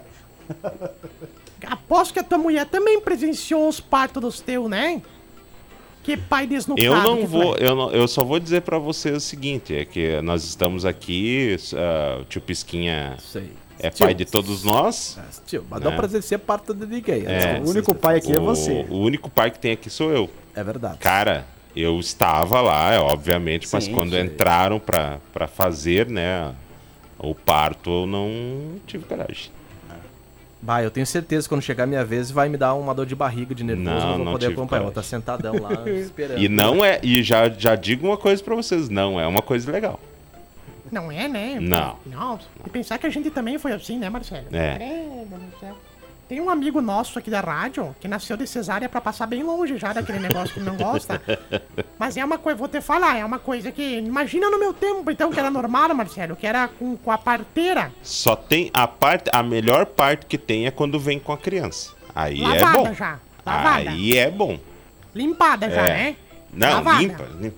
Aposto 1.67 2.13
que 2.13 2.21
a 2.21 2.25
tua 2.25 2.39
mulher 2.39 2.67
também 2.67 3.01
presenciou 3.01 3.69
os 3.69 3.81
partos 3.81 4.21
dos 4.21 4.41
teus, 4.41 4.69
né? 4.69 5.01
Que 6.05 6.17
pai 6.17 6.47
desnucado. 6.47 6.87
Eu 6.87 6.95
não 7.03 7.27
vou, 7.27 7.57
é. 7.57 7.67
eu, 7.67 7.75
não- 7.75 7.91
eu 7.91 8.07
só 8.07 8.23
vou 8.23 8.39
dizer 8.39 8.61
pra 8.63 8.79
você 8.79 9.11
o 9.11 9.19
seguinte, 9.21 9.75
é 9.75 9.85
que 9.85 10.21
nós 10.23 10.45
estamos 10.45 10.85
aqui, 10.85 11.57
o 12.21 12.25
tio 12.27 12.41
Pisquinha 12.43 13.17
Sei. 13.19 13.51
é 13.81 13.89
Tio, 13.91 14.05
pai 14.07 14.15
de 14.15 14.25
todos 14.27 14.63
nós. 14.65 15.19
Tio, 15.47 15.65
mas 15.69 15.81
Né? 15.83 15.91
pra 15.97 16.09
ser 16.21 16.39
parte 16.39 16.73
de 16.75 16.87
ninguém. 16.87 17.25
É. 17.27 17.59
o 17.65 17.69
único 17.71 17.95
pai 17.95 18.19
aqui 18.19 18.33
é 18.33 18.39
o, 18.39 18.45
você. 18.45 18.87
o 18.91 18.99
único 18.99 19.31
pai 19.31 19.51
que 19.51 19.59
tem 19.59 19.73
aqui 19.73 19.89
sou 19.91 20.13
eu. 20.13 20.29
É 20.55 20.63
verdade. 20.63 20.99
Cara, 20.99 21.47
eu 21.75 21.99
estava 21.99 22.61
lá, 22.61 22.93
é, 22.93 22.99
obviamente, 23.01 23.67
mas 23.73 23.85
Sim, 23.85 23.93
quando 23.95 24.13
sim. 24.13 24.21
entraram 24.21 24.79
pra, 24.79 25.19
pra 25.33 25.47
fazer, 25.49 26.07
né, 26.09 26.53
o 27.19 27.35
parto, 27.35 27.91
eu 28.03 28.07
não 28.07 28.77
tive 28.87 29.05
coragem. 29.07 29.51
Bah, 30.65 30.83
eu 30.83 30.91
tenho 30.91 31.07
certeza 31.07 31.43
que 31.47 31.51
quando 31.51 31.61
chegar 31.61 31.85
a 31.85 31.87
minha 31.87 32.03
vez 32.03 32.31
vai 32.31 32.49
me 32.49 32.57
dar 32.57 32.73
uma 32.73 32.95
dor 32.95 33.05
de 33.05 33.15
barriga 33.15 33.55
de 33.55 33.63
nervoso, 33.63 33.91
Não, 33.91 34.01
não 34.01 34.17
vou 34.17 34.25
não 34.25 34.33
poder 34.33 34.47
acompanhar. 34.47 34.89
Estar 34.89 35.03
sentadão 35.03 35.55
lá 35.61 35.85
esperando. 35.87 36.41
E 36.41 36.49
não 36.49 36.83
é, 36.83 36.99
e 37.03 37.23
já, 37.23 37.51
já 37.51 37.77
digo 37.77 38.07
uma 38.07 38.17
coisa 38.17 38.43
pra 38.43 38.55
vocês, 38.55 38.89
não 38.89 39.21
é 39.21 39.27
uma 39.27 39.43
coisa 39.43 39.71
legal. 39.71 40.01
Não 40.91 41.13
é, 41.13 41.29
né? 41.29 41.59
Não. 41.61 41.97
Não. 42.07 42.39
E 42.67 42.71
pensar 42.71 42.97
que 42.97 43.07
a 43.07 43.11
gente 43.11 43.29
também 43.31 43.59
foi 43.59 43.73
assim, 43.73 43.99
né, 43.99 44.09
Marcelo? 44.09 44.47
É. 44.53 44.77
Credo 44.77 45.39
do 45.39 45.61
céu. 45.61 45.77
Tem 46.29 46.41
um 46.41 46.49
amigo 46.49 46.81
nosso 46.81 47.19
aqui 47.19 47.31
da 47.31 47.41
rádio 47.41 47.95
que 48.01 48.09
nasceu 48.09 48.37
de 48.37 48.47
cesárea 48.47 48.89
pra 48.89 49.01
passar 49.01 49.27
bem 49.27 49.43
longe 49.43 49.77
já 49.77 49.93
daquele 49.93 50.19
negócio 50.19 50.55
que 50.55 50.61
não 50.61 50.75
gosta. 50.77 51.21
Mas 51.99 52.17
é 52.17 52.25
uma 52.25 52.39
coisa, 52.39 52.59
vou 52.59 52.67
te 52.69 52.81
falar, 52.81 53.19
é 53.19 53.25
uma 53.25 53.39
coisa 53.39 53.71
que. 53.71 53.99
Imagina 53.99 54.49
no 54.49 54.59
meu 54.59 54.73
tempo, 54.73 55.11
então, 55.11 55.31
que 55.31 55.39
era 55.39 55.51
normal, 55.51 55.95
Marcelo, 55.95 56.35
que 56.35 56.47
era 56.47 56.67
com, 56.67 56.97
com 56.97 57.11
a 57.11 57.19
parteira 57.19 57.93
Só 58.03 58.35
tem 58.35 58.71
a 58.73 58.87
parte, 58.89 59.29
a 59.33 59.43
melhor 59.43 59.85
parte 59.87 60.25
que 60.25 60.39
tem 60.39 60.67
é 60.67 60.71
quando 60.71 60.99
vem 60.99 61.19
com 61.19 61.33
a 61.33 61.37
criança. 61.39 61.93
Aí 62.15 62.43
é 62.43 62.47
lavada 62.61 62.79
bom. 62.79 62.95
já. 62.95 63.19
Lavada. 63.45 63.91
Aí 63.91 64.17
é 64.17 64.31
bom. 64.31 64.59
Limpada 65.15 65.69
já, 65.71 65.83
É. 65.87 65.93
né? 65.95 66.17
Não, 66.53 66.69
Lavada. 66.77 66.99
limpa, 67.03 67.25
limpa. 67.39 67.57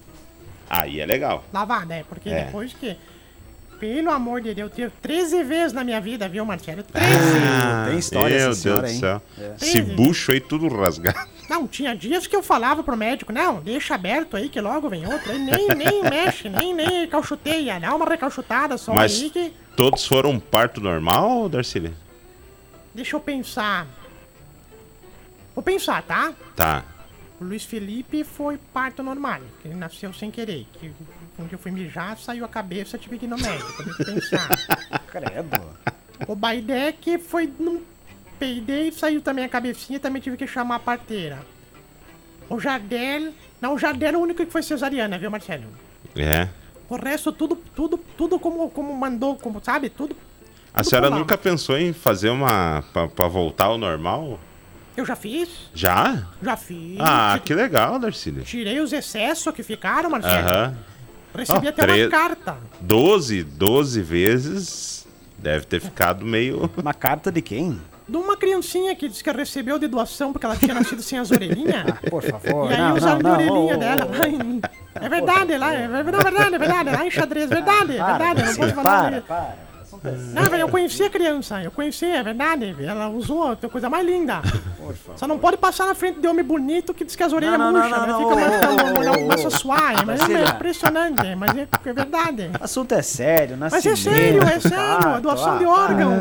Aí 0.68 1.00
é 1.00 1.07
legal. 1.07 1.44
Lavada, 1.52 1.94
é, 1.94 2.02
porque 2.02 2.29
É. 2.29 2.44
depois 2.46 2.72
que. 2.74 2.96
Pelo 3.79 4.11
amor 4.11 4.41
de 4.41 4.55
Deus, 4.55 4.71
eu 4.71 4.75
tive 4.75 4.93
13 5.03 5.45
vezes 5.45 5.73
na 5.73 5.85
minha 5.85 6.01
vida, 6.01 6.29
viu, 6.29 6.45
Marcelo? 6.45 6.83
13. 6.83 7.09
tem 7.91 7.99
história 7.99 8.37
Meu 8.37 8.51
essa 8.51 8.61
senhora, 8.61 8.83
Deus 8.83 8.93
hein? 8.93 9.01
do 9.01 9.01
céu. 9.01 9.23
É. 9.39 9.55
Esse 9.61 9.83
bucho 9.83 10.33
aí 10.33 10.41
tudo 10.41 10.69
rasgado. 10.69 11.19
Não, 11.49 11.67
tinha 11.67 11.95
dias 11.95 12.27
que 12.27 12.35
eu 12.35 12.43
falava 12.43 12.83
pro 12.83 12.97
médico, 12.97 13.33
não, 13.33 13.61
deixa 13.61 13.95
aberto 13.95 14.37
aí 14.37 14.49
que 14.49 14.61
logo 14.61 14.89
vem 14.89 15.07
outro. 15.07 15.31
Aí 15.31 15.39
nem, 15.39 15.69
nem 15.69 16.03
mexe, 16.09 16.49
nem, 16.49 16.75
nem 16.75 17.03
recalchuteia. 17.03 17.79
Dá 17.79 17.95
uma 17.95 18.05
recalchutada 18.05 18.77
só 18.77 18.95
Mas 18.95 19.21
aí 19.21 19.31
que. 19.31 19.53
todos 19.77 20.05
foram 20.07 20.31
um 20.31 20.41
parto 20.41 20.81
normal, 20.81 21.49
Darcília? 21.49 21.93
Deixa 22.95 23.15
eu 23.15 23.21
pensar. 23.21 23.87
Vou 25.55 25.62
pensar, 25.62 26.03
tá? 26.03 26.33
Tá. 26.57 26.85
O 27.40 27.44
Luiz 27.44 27.64
Felipe 27.64 28.25
foi 28.25 28.59
parto 28.72 29.03
normal, 29.03 29.40
que 29.61 29.68
ele 29.68 29.75
nasceu 29.75 30.12
sem 30.12 30.31
querer. 30.31 30.66
Que 30.75 30.90
quando 31.37 31.53
eu 31.53 31.59
fui 31.59 31.70
mijar, 31.70 32.18
saiu 32.18 32.44
a 32.44 32.49
cabeça, 32.49 32.96
tive 32.96 33.18
que 33.18 33.27
ir 33.27 33.29
no 33.29 33.37
médico. 33.37 33.83
Deixa 33.83 34.03
eu 34.03 34.14
pensar. 34.14 34.49
Credo. 35.07 35.61
O 36.27 36.35
Baidec 36.35 37.18
foi 37.18 37.53
num 37.59 37.83
peidei, 38.38 38.90
saiu 38.90 39.20
também 39.20 39.44
a 39.44 39.49
cabecinha, 39.49 40.01
também 40.01 40.22
tive 40.22 40.37
que 40.37 40.46
chamar 40.46 40.77
a 40.77 40.81
parteira. 40.81 41.38
O 42.49 42.59
Jardel. 42.59 43.33
Não, 43.61 43.75
o 43.75 43.79
Jardel 43.79 44.14
é 44.14 44.16
o 44.16 44.20
único 44.20 44.44
que 44.44 44.51
foi 44.51 44.62
cesariana, 44.62 45.18
viu, 45.18 45.31
Marcelo? 45.31 45.64
É. 46.16 46.49
O 46.88 46.96
resto, 46.96 47.33
tudo, 47.33 47.57
tudo, 47.75 47.99
tudo 48.16 48.38
como, 48.38 48.70
como 48.70 48.94
mandou, 48.94 49.37
como 49.37 49.62
sabe, 49.62 49.90
tudo. 49.90 50.16
A 50.72 50.79
tudo 50.79 50.88
senhora 50.88 51.11
nunca 51.11 51.37
pensou 51.37 51.77
em 51.77 51.92
fazer 51.92 52.31
uma. 52.31 52.85
pra, 52.92 53.09
pra 53.09 53.29
voltar 53.29 53.66
ao 53.66 53.79
normal? 53.79 54.38
Eu 54.97 55.05
já 55.05 55.15
fiz, 55.15 55.49
Já? 55.75 56.23
já 56.43 56.57
fiz. 56.57 56.97
Ah, 57.01 57.39
que 57.45 57.55
legal, 57.55 57.99
Darcília. 57.99 58.43
Tirei 58.43 58.81
os 58.81 58.93
excessos 58.93 59.53
que 59.55 59.63
ficaram, 59.63 60.09
Marcelo. 60.11 60.49
Aham. 60.49 60.75
Recebi 61.35 61.67
Ah, 61.67 61.71
até 61.71 61.83
três- 61.83 62.07
uma 62.07 62.11
carta. 62.11 62.57
12, 62.81 63.45
12 63.45 64.01
vezes. 64.03 65.07
Deve 65.39 65.67
ter 65.67 65.81
ficado 65.81 66.25
meio. 66.25 66.71
Uma 66.79 66.95
carta 66.95 67.31
de 67.31 67.43
quem? 67.43 67.79
De 68.09 68.17
uma 68.17 68.37
criancinha 68.39 68.95
que 68.97 69.07
disse 69.09 69.23
que 69.23 69.31
recebeu 69.31 69.79
de 69.79 69.87
doação 69.87 70.33
porque 70.33 70.47
ela 70.47 70.57
tinha 70.57 70.73
nascido 70.73 71.03
sem 71.03 71.19
as 71.19 71.31
orelhinhas. 71.31 71.85
Por 72.09 72.23
favor. 72.23 72.71
E 72.71 72.75
aí 72.75 72.81
não, 72.81 72.97
usaram 72.97 73.21
não, 73.21 73.35
a 73.35 73.37
não. 73.39 73.53
orelhinha 73.53 73.75
ô, 73.75 73.79
dela. 73.79 74.05
lá 74.19 74.29
em- 74.29 74.61
É 74.95 75.09
verdade, 75.09 75.59
lá, 75.59 75.75
é 75.75 75.89
verdade, 75.89 76.09
é 76.27 76.31
verdade, 76.31 76.55
é 76.55 76.59
verdade, 76.59 76.91
lá 76.91 77.07
em 77.07 77.11
xadrez, 77.11 77.51
verdade, 77.51 77.97
é 77.97 77.99
Para, 77.99 78.17
verdade, 78.33 78.43
não 78.49 78.55
posso 78.57 78.75
falar. 78.77 79.01
para, 79.03 79.11
dele. 79.11 79.23
Para. 79.97 80.13
Não, 80.13 80.43
velho, 80.45 80.61
eu 80.63 80.69
conheci 80.69 81.03
a 81.03 81.11
criança, 81.11 81.63
eu 81.63 81.71
conheci, 81.71 82.05
é 82.07 82.23
verdade, 82.23 82.75
ela 82.85 83.09
usou 83.09 83.51
a 83.53 83.57
coisa 83.57 83.89
mais 83.91 84.07
linda. 84.07 84.43
Só 85.17 85.27
não 85.27 85.39
pode 85.39 85.57
passar 85.57 85.87
na 85.87 85.95
frente 85.95 86.21
de 86.21 86.27
homem 86.29 86.45
bonito 86.45 86.95
que 86.95 87.05
diz 87.05 87.17
que 87.17 87.23
as 87.23 87.33
orelhas 87.33 87.59
Não, 87.59 87.73
não, 87.73 87.81
murcham, 87.81 87.99
não, 87.99 88.07
né? 88.07 88.13
não, 88.13 88.29
Fica 88.31 88.41
marcando, 88.51 88.99
ô, 89.01 89.05
não, 89.05 89.15
começa 89.15 89.45
a 89.45 89.49
ô. 89.49 89.51
suar, 89.51 90.07
mas 90.07 90.21
é 90.31 90.45
impressionante, 90.45 91.35
mas 91.35 91.57
é, 91.57 91.69
é 91.85 91.93
verdade. 91.93 92.51
O 92.61 92.65
assunto 92.65 92.93
é 92.93 93.03
sério, 93.03 93.57
Mas 93.59 93.73
nascimento. 93.85 93.99
é 93.99 94.13
sério, 94.13 94.43
é 94.43 94.61
sério, 94.61 94.77
parto, 95.03 95.21
doação 95.23 95.59
de 95.59 95.65
órgão. 95.67 96.13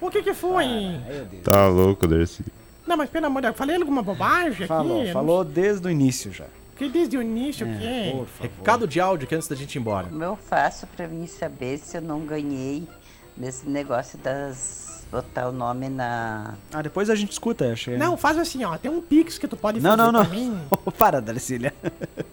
O 0.00 0.10
que 0.10 0.22
que 0.22 0.34
foi? 0.34 1.00
Tá 1.42 1.66
louco, 1.68 2.06
Darcy. 2.06 2.44
Não, 2.86 2.96
mas 2.98 3.08
pelo 3.08 3.26
amor 3.26 3.40
de 3.40 3.48
Deus, 3.48 3.56
falei 3.56 3.76
alguma 3.76 4.02
bobagem 4.02 4.66
Falou, 4.66 5.00
aqui? 5.02 5.12
falou 5.12 5.42
desde 5.42 5.86
o 5.86 5.90
início 5.90 6.30
já. 6.30 6.44
Que 6.76 6.88
desde 6.88 7.16
o 7.16 7.22
início 7.22 7.66
que 7.66 7.86
é. 7.86 8.10
Favor. 8.10 8.26
Recado 8.40 8.86
de 8.86 9.00
áudio 9.00 9.26
que 9.28 9.34
antes 9.34 9.48
da 9.48 9.54
gente 9.56 9.76
ir 9.76 9.78
embora. 9.78 10.08
Como 10.08 10.22
eu 10.22 10.36
faço 10.36 10.86
pra 10.88 11.06
mim 11.08 11.26
saber 11.26 11.78
se 11.78 11.96
eu 11.96 12.02
não 12.02 12.20
ganhei 12.20 12.86
nesse 13.36 13.68
negócio 13.68 14.18
das. 14.18 15.04
botar 15.10 15.48
o 15.48 15.52
nome 15.52 15.88
na. 15.88 16.54
Ah, 16.72 16.82
depois 16.82 17.08
a 17.10 17.14
gente 17.14 17.32
escuta, 17.32 17.72
achei. 17.72 17.96
Não, 17.96 18.16
faz 18.16 18.36
assim, 18.38 18.64
ó, 18.64 18.76
tem 18.78 18.90
um 18.90 19.00
pix 19.00 19.38
que 19.38 19.46
tu 19.48 19.56
pode 19.56 19.80
Não, 19.80 19.90
fazer 19.90 20.02
não, 20.02 20.12
não. 20.12 20.24
pra 20.26 20.34
mim. 20.34 20.60
Para, 20.98 21.20
Darcília. 21.20 21.72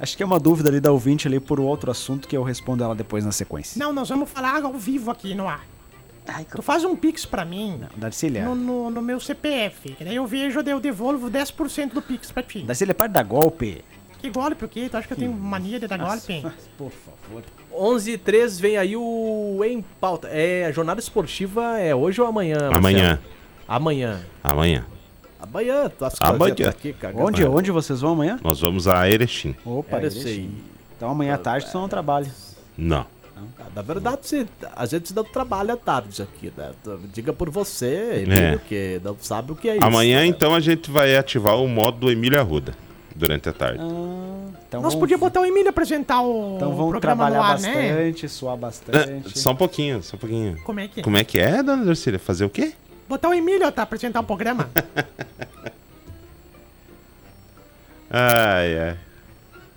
Acho 0.00 0.16
que 0.16 0.22
é 0.22 0.26
uma 0.26 0.40
dúvida 0.40 0.68
ali 0.68 0.80
da 0.80 0.90
ouvinte 0.92 1.28
ali 1.28 1.38
por 1.38 1.60
outro 1.60 1.90
assunto 1.90 2.26
que 2.28 2.36
eu 2.36 2.42
respondo 2.42 2.82
ela 2.82 2.94
depois 2.94 3.24
na 3.24 3.32
sequência. 3.32 3.78
Não, 3.78 3.92
nós 3.92 4.08
vamos 4.08 4.28
falar 4.28 4.62
ao 4.62 4.72
vivo 4.74 5.10
aqui 5.10 5.34
no 5.34 5.48
ar. 5.48 5.64
Ai, 6.26 6.44
Tu 6.50 6.60
faz 6.62 6.84
um 6.84 6.96
pix 6.96 7.24
pra 7.24 7.44
mim 7.44 7.80
Darcília. 7.96 8.44
no, 8.44 8.54
no, 8.54 8.90
no 8.90 9.00
meu 9.02 9.20
CPF, 9.20 9.90
que 9.94 10.04
daí 10.04 10.16
eu 10.16 10.26
vejo, 10.26 10.62
daí 10.62 10.72
eu 10.72 10.80
devolvo 10.80 11.30
10% 11.30 11.92
do 11.92 12.02
pix 12.02 12.32
pra 12.32 12.42
ti. 12.42 12.62
Darcília, 12.62 12.92
para 12.94 13.06
de 13.06 13.12
dar 13.14 13.22
golpe. 13.22 13.84
Que 14.18 14.30
golpe 14.30 14.64
o 14.64 14.68
quê? 14.68 14.88
Tu 14.90 14.96
acha 14.96 15.06
que 15.06 15.12
eu 15.12 15.18
tenho 15.18 15.32
mania 15.32 15.78
de 15.78 15.86
dar 15.86 15.98
golpe? 15.98 16.40
Por 16.76 16.90
favor. 16.90 17.42
11 17.76 18.12
e 18.12 18.18
3 18.18 18.60
vem 18.60 18.76
aí 18.76 18.96
o 18.96 19.60
Em 19.64 19.82
Pauta. 20.00 20.28
É, 20.30 20.66
a 20.66 20.72
jornada 20.72 21.00
esportiva 21.00 21.78
é 21.78 21.94
hoje 21.94 22.20
ou 22.20 22.26
amanhã? 22.26 22.54
Marcelo? 22.58 22.76
Amanhã. 22.78 23.20
Amanhã. 23.66 24.20
Amanhã. 24.42 24.84
Amanhã, 25.40 25.90
tu 25.90 26.04
as 26.04 26.14
Amanhã. 26.20 26.68
aqui, 26.68 26.92
cagando. 26.92 27.24
Onde, 27.26 27.44
onde 27.44 27.70
vocês 27.70 28.00
vão 28.00 28.12
amanhã? 28.12 28.38
Nós 28.42 28.60
vamos 28.60 28.88
a 28.88 29.08
Erechim. 29.08 29.54
Opa, 29.64 29.98
eles- 29.98 30.14
isso 30.16 30.26
aí. 30.28 30.48
Então 30.96 31.10
amanhã 31.10 31.34
à 31.34 31.38
tarde 31.38 31.66
tu 31.70 31.78
não 31.78 31.88
trabalha. 31.88 32.30
Não. 32.78 33.06
Na 33.74 33.82
verdade, 33.82 34.20
se, 34.22 34.46
a 34.74 34.86
gente 34.86 35.12
não 35.14 35.24
trabalha 35.24 35.76
tarde 35.76 36.22
aqui, 36.22 36.52
né? 36.56 36.70
Diga 37.12 37.32
por 37.32 37.50
você, 37.50 38.24
É. 38.30 38.58
Que 38.68 39.00
não 39.04 39.16
sabe 39.20 39.52
o 39.52 39.56
que 39.56 39.68
é 39.68 39.76
isso. 39.76 39.84
Amanhã, 39.84 40.24
então, 40.24 40.54
a 40.54 40.60
gente 40.60 40.90
vai 40.90 41.14
ativar 41.16 41.58
o 41.60 41.68
modo 41.68 41.98
do 41.98 42.10
Emílio 42.10 42.38
Arruda 42.40 42.74
durante 43.14 43.48
a 43.48 43.52
tarde. 43.52 43.80
Ah, 43.82 44.23
então 44.68 44.80
Nós 44.82 44.92
vão- 44.94 45.00
podíamos 45.00 45.20
botar 45.26 45.40
o 45.40 45.44
Emílio 45.44 45.68
apresentar 45.70 46.22
o 46.22 46.56
Então 46.56 46.70
programa 46.74 47.00
trabalhar 47.00 47.40
ar, 47.42 47.58
né? 47.60 47.72
bastante, 47.74 48.28
suar 48.28 48.54
Ah, 48.54 48.56
bastante. 48.56 49.38
Só 49.38 49.52
um 49.52 49.56
pouquinho, 49.56 50.02
só 50.02 50.16
um 50.16 50.20
pouquinho. 50.20 50.58
Como 50.64 50.80
é 50.80 50.88
que 50.88 51.00
é? 51.00 51.02
Como 51.02 51.16
é 51.16 51.24
que 51.24 51.38
é, 51.38 51.62
dona 51.62 51.84
Dorcília? 51.84 52.18
Fazer 52.18 52.44
o 52.44 52.50
quê? 52.50 52.72
Botar 53.08 53.28
o 53.28 53.34
Emílio 53.34 53.70
pra 53.72 53.82
apresentar 53.82 54.20
o 54.20 54.24
programa. 54.24 54.68
Ai, 58.10 58.78
ai. 58.78 58.96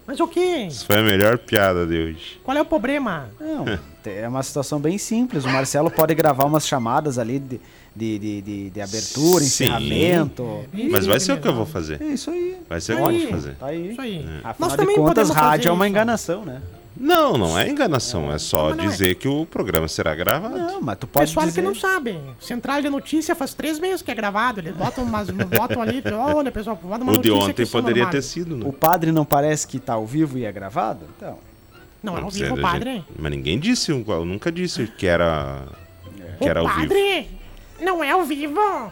Mas 0.08 0.20
o 0.22 0.28
quê? 0.28 0.66
Isso 0.70 0.86
foi 0.86 1.00
a 1.00 1.04
melhor 1.04 1.38
piada 1.38 1.86
de 1.86 1.96
hoje. 1.98 2.40
Qual 2.42 2.56
é 2.56 2.62
o 2.62 2.66
problema? 2.66 3.30
Não, 3.40 3.66
é 4.06 4.26
uma 4.28 4.42
situação 4.42 4.80
bem 4.80 4.98
simples. 4.98 5.44
O 5.44 5.50
Marcelo 5.50 5.92
pode 5.92 6.16
gravar 6.16 6.46
umas 6.46 6.66
chamadas 6.66 7.20
ali 7.20 7.38
de, 7.40 7.60
de, 7.94 8.18
de, 8.20 8.42
de- 8.42 8.70
de 8.70 8.82
abertura, 8.82 9.44
Sim. 9.44 9.66
encerramento. 9.66 10.64
Mas 10.90 11.06
vai 11.06 11.20
ser 11.20 11.34
o 11.34 11.42
que 11.42 11.48
eu 11.48 11.54
vou 11.54 11.66
fazer. 11.66 12.02
É 12.02 12.06
isso 12.06 12.32
aí. 12.32 12.56
Vai 12.70 12.80
ser 12.80 12.94
o 12.94 12.96
que 12.96 13.02
eu 13.04 13.20
vou 13.20 13.30
fazer. 13.32 13.56
Tá 13.56 13.66
aí. 13.68 13.92
Isso 13.92 14.00
aí. 14.02 14.18
É. 14.20 14.38
Afinal 14.48 14.56
Nós 14.60 14.72
de 14.72 14.78
também 14.78 14.96
contas, 14.96 15.30
rádio 15.30 15.68
é 15.70 15.72
uma 15.74 15.88
enganação, 15.88 16.46
né? 16.46 16.62
Não, 17.00 17.38
não 17.38 17.58
é 17.58 17.70
enganação. 17.70 18.32
É 18.32 18.38
só 18.40 18.70
Como 18.70 18.76
não 18.76 18.84
é? 18.86 18.88
dizer 18.88 19.16
que 19.16 19.28
o 19.28 19.46
programa 19.46 19.88
será 19.88 20.16
gravado. 20.16 20.58
Não, 20.58 20.82
mas 20.82 20.98
tu 20.98 21.08
pode 21.08 21.28
Pessoal 21.28 21.46
dizer... 21.46 21.62
que 21.62 21.68
não 21.68 21.76
sabe. 21.76 22.20
Central 22.40 22.82
de 22.82 22.90
notícia 22.90 23.36
faz 23.36 23.54
três 23.54 23.80
meses 23.80 24.02
que 24.02 24.10
é 24.12 24.16
gravado. 24.16 24.60
Eles 24.60 24.76
botam, 24.76 25.04
umas, 25.04 25.30
botam 25.32 25.82
ali. 25.82 26.02
Olha, 26.14 26.52
pessoal, 26.52 26.76
bota 26.82 27.04
uma 27.04 27.14
O 27.14 27.18
de 27.18 27.32
ontem 27.32 27.54
que 27.54 27.66
são 27.66 27.82
poderia 27.82 28.06
ter 28.08 28.22
sido, 28.22 28.56
né? 28.58 28.66
O 28.68 28.74
padre 28.74 29.12
não 29.12 29.26
parece 29.26 29.68
que 29.68 29.80
tá 29.80 29.94
ao 29.94 30.06
vivo 30.06 30.38
e 30.38 30.46
é 30.46 30.52
gravado? 30.52 31.06
Então, 31.18 31.38
Não, 32.02 32.14
é 32.14 32.18
ao 32.18 32.24
Não, 32.24 32.30
vivo, 32.30 32.48
sério, 32.48 32.62
padre. 32.62 32.92
gente. 32.96 33.06
Mas 33.20 33.32
ninguém 33.32 33.60
disse, 33.60 33.92
eu 33.92 34.26
nunca 34.26 34.52
disse 34.52 34.88
que 34.88 35.06
era, 35.08 35.64
que 36.40 36.46
O 36.46 36.50
era 36.50 36.60
ao 36.62 36.68
vivo. 36.68 36.82
padre! 36.88 37.28
Não 37.80 38.04
é 38.04 38.12
ao 38.12 38.24
vivo! 38.24 38.60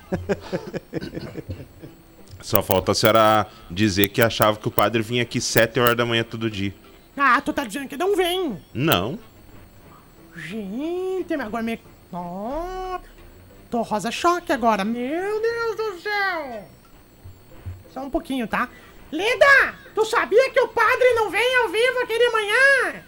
Só 2.42 2.62
falta 2.62 2.92
a 2.92 2.96
senhora 2.96 3.48
dizer 3.72 4.10
que 4.10 4.22
achava 4.22 4.58
que 4.58 4.68
o 4.68 4.72
padre 4.72 5.02
vinha 5.02 5.24
aqui 5.24 5.42
7 5.42 5.80
horas 5.80 5.98
da 5.98 6.06
manhã 6.06 6.24
todo 6.24 6.50
dia. 6.52 6.74
Ah, 7.18 7.40
tu 7.42 7.54
tá 7.54 7.64
dizendo 7.64 7.88
que 7.88 7.98
não 7.98 8.16
vem! 8.16 8.58
Não. 8.74 9.18
Gente, 10.36 11.34
agora 11.34 11.64
me. 11.64 11.80
Oh, 12.12 13.00
tô 13.70 13.82
rosa 13.82 14.12
choque 14.12 14.52
agora. 14.52 14.84
Meu 14.84 15.42
Deus 15.42 15.78
do 15.78 16.02
céu! 16.02 16.68
Só 17.94 18.02
um 18.02 18.10
pouquinho, 18.10 18.48
tá? 18.48 18.68
Leda! 19.12 19.76
Tu 19.94 20.06
sabia 20.06 20.50
que 20.50 20.60
o 20.60 20.68
padre 20.68 21.14
não 21.14 21.30
vem 21.30 21.56
ao 21.56 21.70
vivo 21.70 22.00
aqui 22.04 22.18
de 22.20 22.30
manhã? 22.30 23.04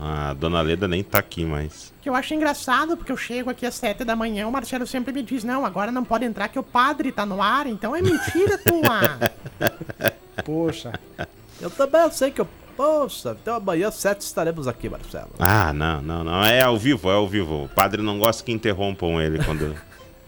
A 0.00 0.34
dona 0.34 0.60
Leda 0.60 0.88
nem 0.88 1.04
tá 1.04 1.20
aqui 1.20 1.44
mais. 1.44 1.92
Que 2.02 2.08
eu 2.08 2.16
acho 2.16 2.34
engraçado, 2.34 2.96
porque 2.96 3.12
eu 3.12 3.16
chego 3.16 3.48
aqui 3.50 3.64
às 3.64 3.76
sete 3.76 4.02
da 4.02 4.16
manhã, 4.16 4.48
o 4.48 4.52
Marcelo 4.52 4.88
sempre 4.88 5.12
me 5.12 5.22
diz, 5.22 5.44
não, 5.44 5.64
agora 5.64 5.92
não 5.92 6.04
pode 6.04 6.24
entrar 6.24 6.48
que 6.48 6.58
o 6.58 6.64
padre 6.64 7.12
tá 7.12 7.24
no 7.24 7.40
ar, 7.40 7.68
então 7.68 7.94
é 7.94 8.02
mentira 8.02 8.58
tua. 8.58 9.30
poxa. 10.44 10.98
Eu 11.62 11.70
também 11.70 12.10
sei 12.10 12.32
que 12.32 12.40
eu. 12.40 12.48
Poxa, 12.76 13.36
então 13.40 13.54
amanhã 13.54 13.88
às 13.88 13.94
7 13.94 14.20
estaremos 14.22 14.66
aqui, 14.66 14.88
Marcelo. 14.88 15.30
Ah, 15.38 15.72
não, 15.72 16.02
não, 16.02 16.24
não. 16.24 16.44
É 16.44 16.62
ao 16.62 16.76
vivo, 16.76 17.08
é 17.08 17.14
ao 17.14 17.28
vivo. 17.28 17.64
O 17.64 17.68
padre 17.68 18.02
não 18.02 18.18
gosta 18.18 18.42
que 18.42 18.50
interrompam 18.50 19.20
ele 19.20 19.42
quando. 19.44 19.76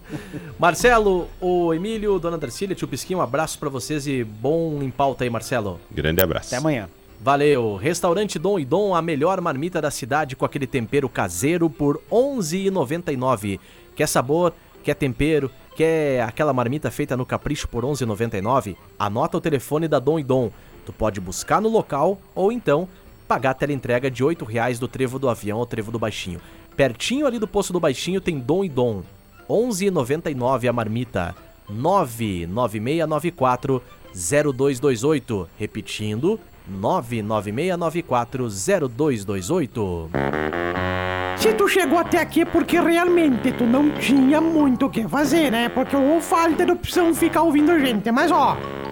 Marcelo, 0.59 1.29
o 1.40 1.75
Emílio, 1.75 2.18
Dona 2.20 2.38
Darcília, 2.38 2.77
tio 2.77 2.87
Pisquinho, 2.87 3.18
um 3.18 3.23
abraço 3.23 3.59
pra 3.59 3.68
vocês 3.68 4.07
e 4.07 4.23
bom 4.23 4.81
em 4.83 4.90
pauta 4.90 5.25
aí, 5.25 5.31
Marcelo. 5.31 5.81
Grande 5.90 6.23
abraço. 6.23 6.49
Até 6.49 6.57
amanhã. 6.59 6.88
Valeu. 7.20 7.77
Restaurante 7.77 8.38
Dom 8.38 8.59
e 8.59 8.64
Dom, 8.64 8.94
a 8.94 9.01
melhor 9.03 9.40
marmita 9.40 9.81
da 9.81 9.90
cidade 9.90 10.37
com 10.37 10.44
aquele 10.44 10.66
tempero 10.66 11.09
caseiro 11.09 11.68
por 11.70 11.97
R$ 11.97 12.03
11,99. 12.12 13.59
Quer 13.97 14.07
sabor? 14.07 14.53
Quer 14.85 14.94
tempero? 14.94 15.51
Quer 15.75 16.23
aquela 16.23 16.53
marmita 16.53 16.90
feita 16.90 17.16
no 17.16 17.25
capricho 17.25 17.66
por 17.66 17.83
R$ 17.83 17.90
11,99? 17.90 18.77
Anota 18.99 19.38
o 19.38 19.40
telefone 19.40 19.88
da 19.88 19.99
Dom 19.99 20.18
e 20.18 20.23
Dom. 20.23 20.51
Tu 20.85 20.92
pode 20.92 21.20
buscar 21.20 21.61
no 21.61 21.68
local 21.68 22.18
ou 22.35 22.53
então 22.53 22.88
pagar 23.27 23.51
a 23.51 23.55
teleentrega 23.55 24.11
de 24.11 24.23
8 24.23 24.44
reais 24.44 24.79
do 24.79 24.87
Trevo 24.87 25.18
do 25.18 25.29
Avião 25.29 25.59
ao 25.59 25.66
Trevo 25.66 25.90
do 25.90 25.99
Baixinho. 25.99 26.40
Pertinho 26.77 27.27
ali 27.27 27.38
do 27.38 27.47
Poço 27.47 27.73
do 27.73 27.81
Baixinho 27.81 28.20
tem 28.20 28.38
Dom 28.38 28.64
e 28.64 28.68
Dom. 28.68 29.03
R$ 29.49 29.49
11,99 29.49 30.68
a 30.68 30.73
marmita. 30.73 31.35
99694 31.68 33.83
0228. 34.14 35.49
Repetindo, 35.59 36.38
99694 36.68 38.49
0228. 38.88 40.11
Se 41.37 41.53
tu 41.53 41.68
chegou 41.68 41.99
até 41.99 42.18
aqui 42.18 42.42
é 42.42 42.44
porque 42.44 42.81
realmente 42.81 43.53
tu 43.53 43.64
não 43.64 43.90
tinha 43.90 44.40
muito 44.40 44.87
o 44.87 44.90
que 44.90 45.07
fazer, 45.07 45.51
né? 45.51 45.68
Porque 45.68 45.97
ou 45.97 46.20
falta 46.20 46.64
de 46.64 46.73
opção 46.73 47.14
ficar 47.14 47.42
ouvindo 47.42 47.73
a 47.73 47.79
gente. 47.79 48.11
Mas 48.11 48.31
ó, 48.31 48.57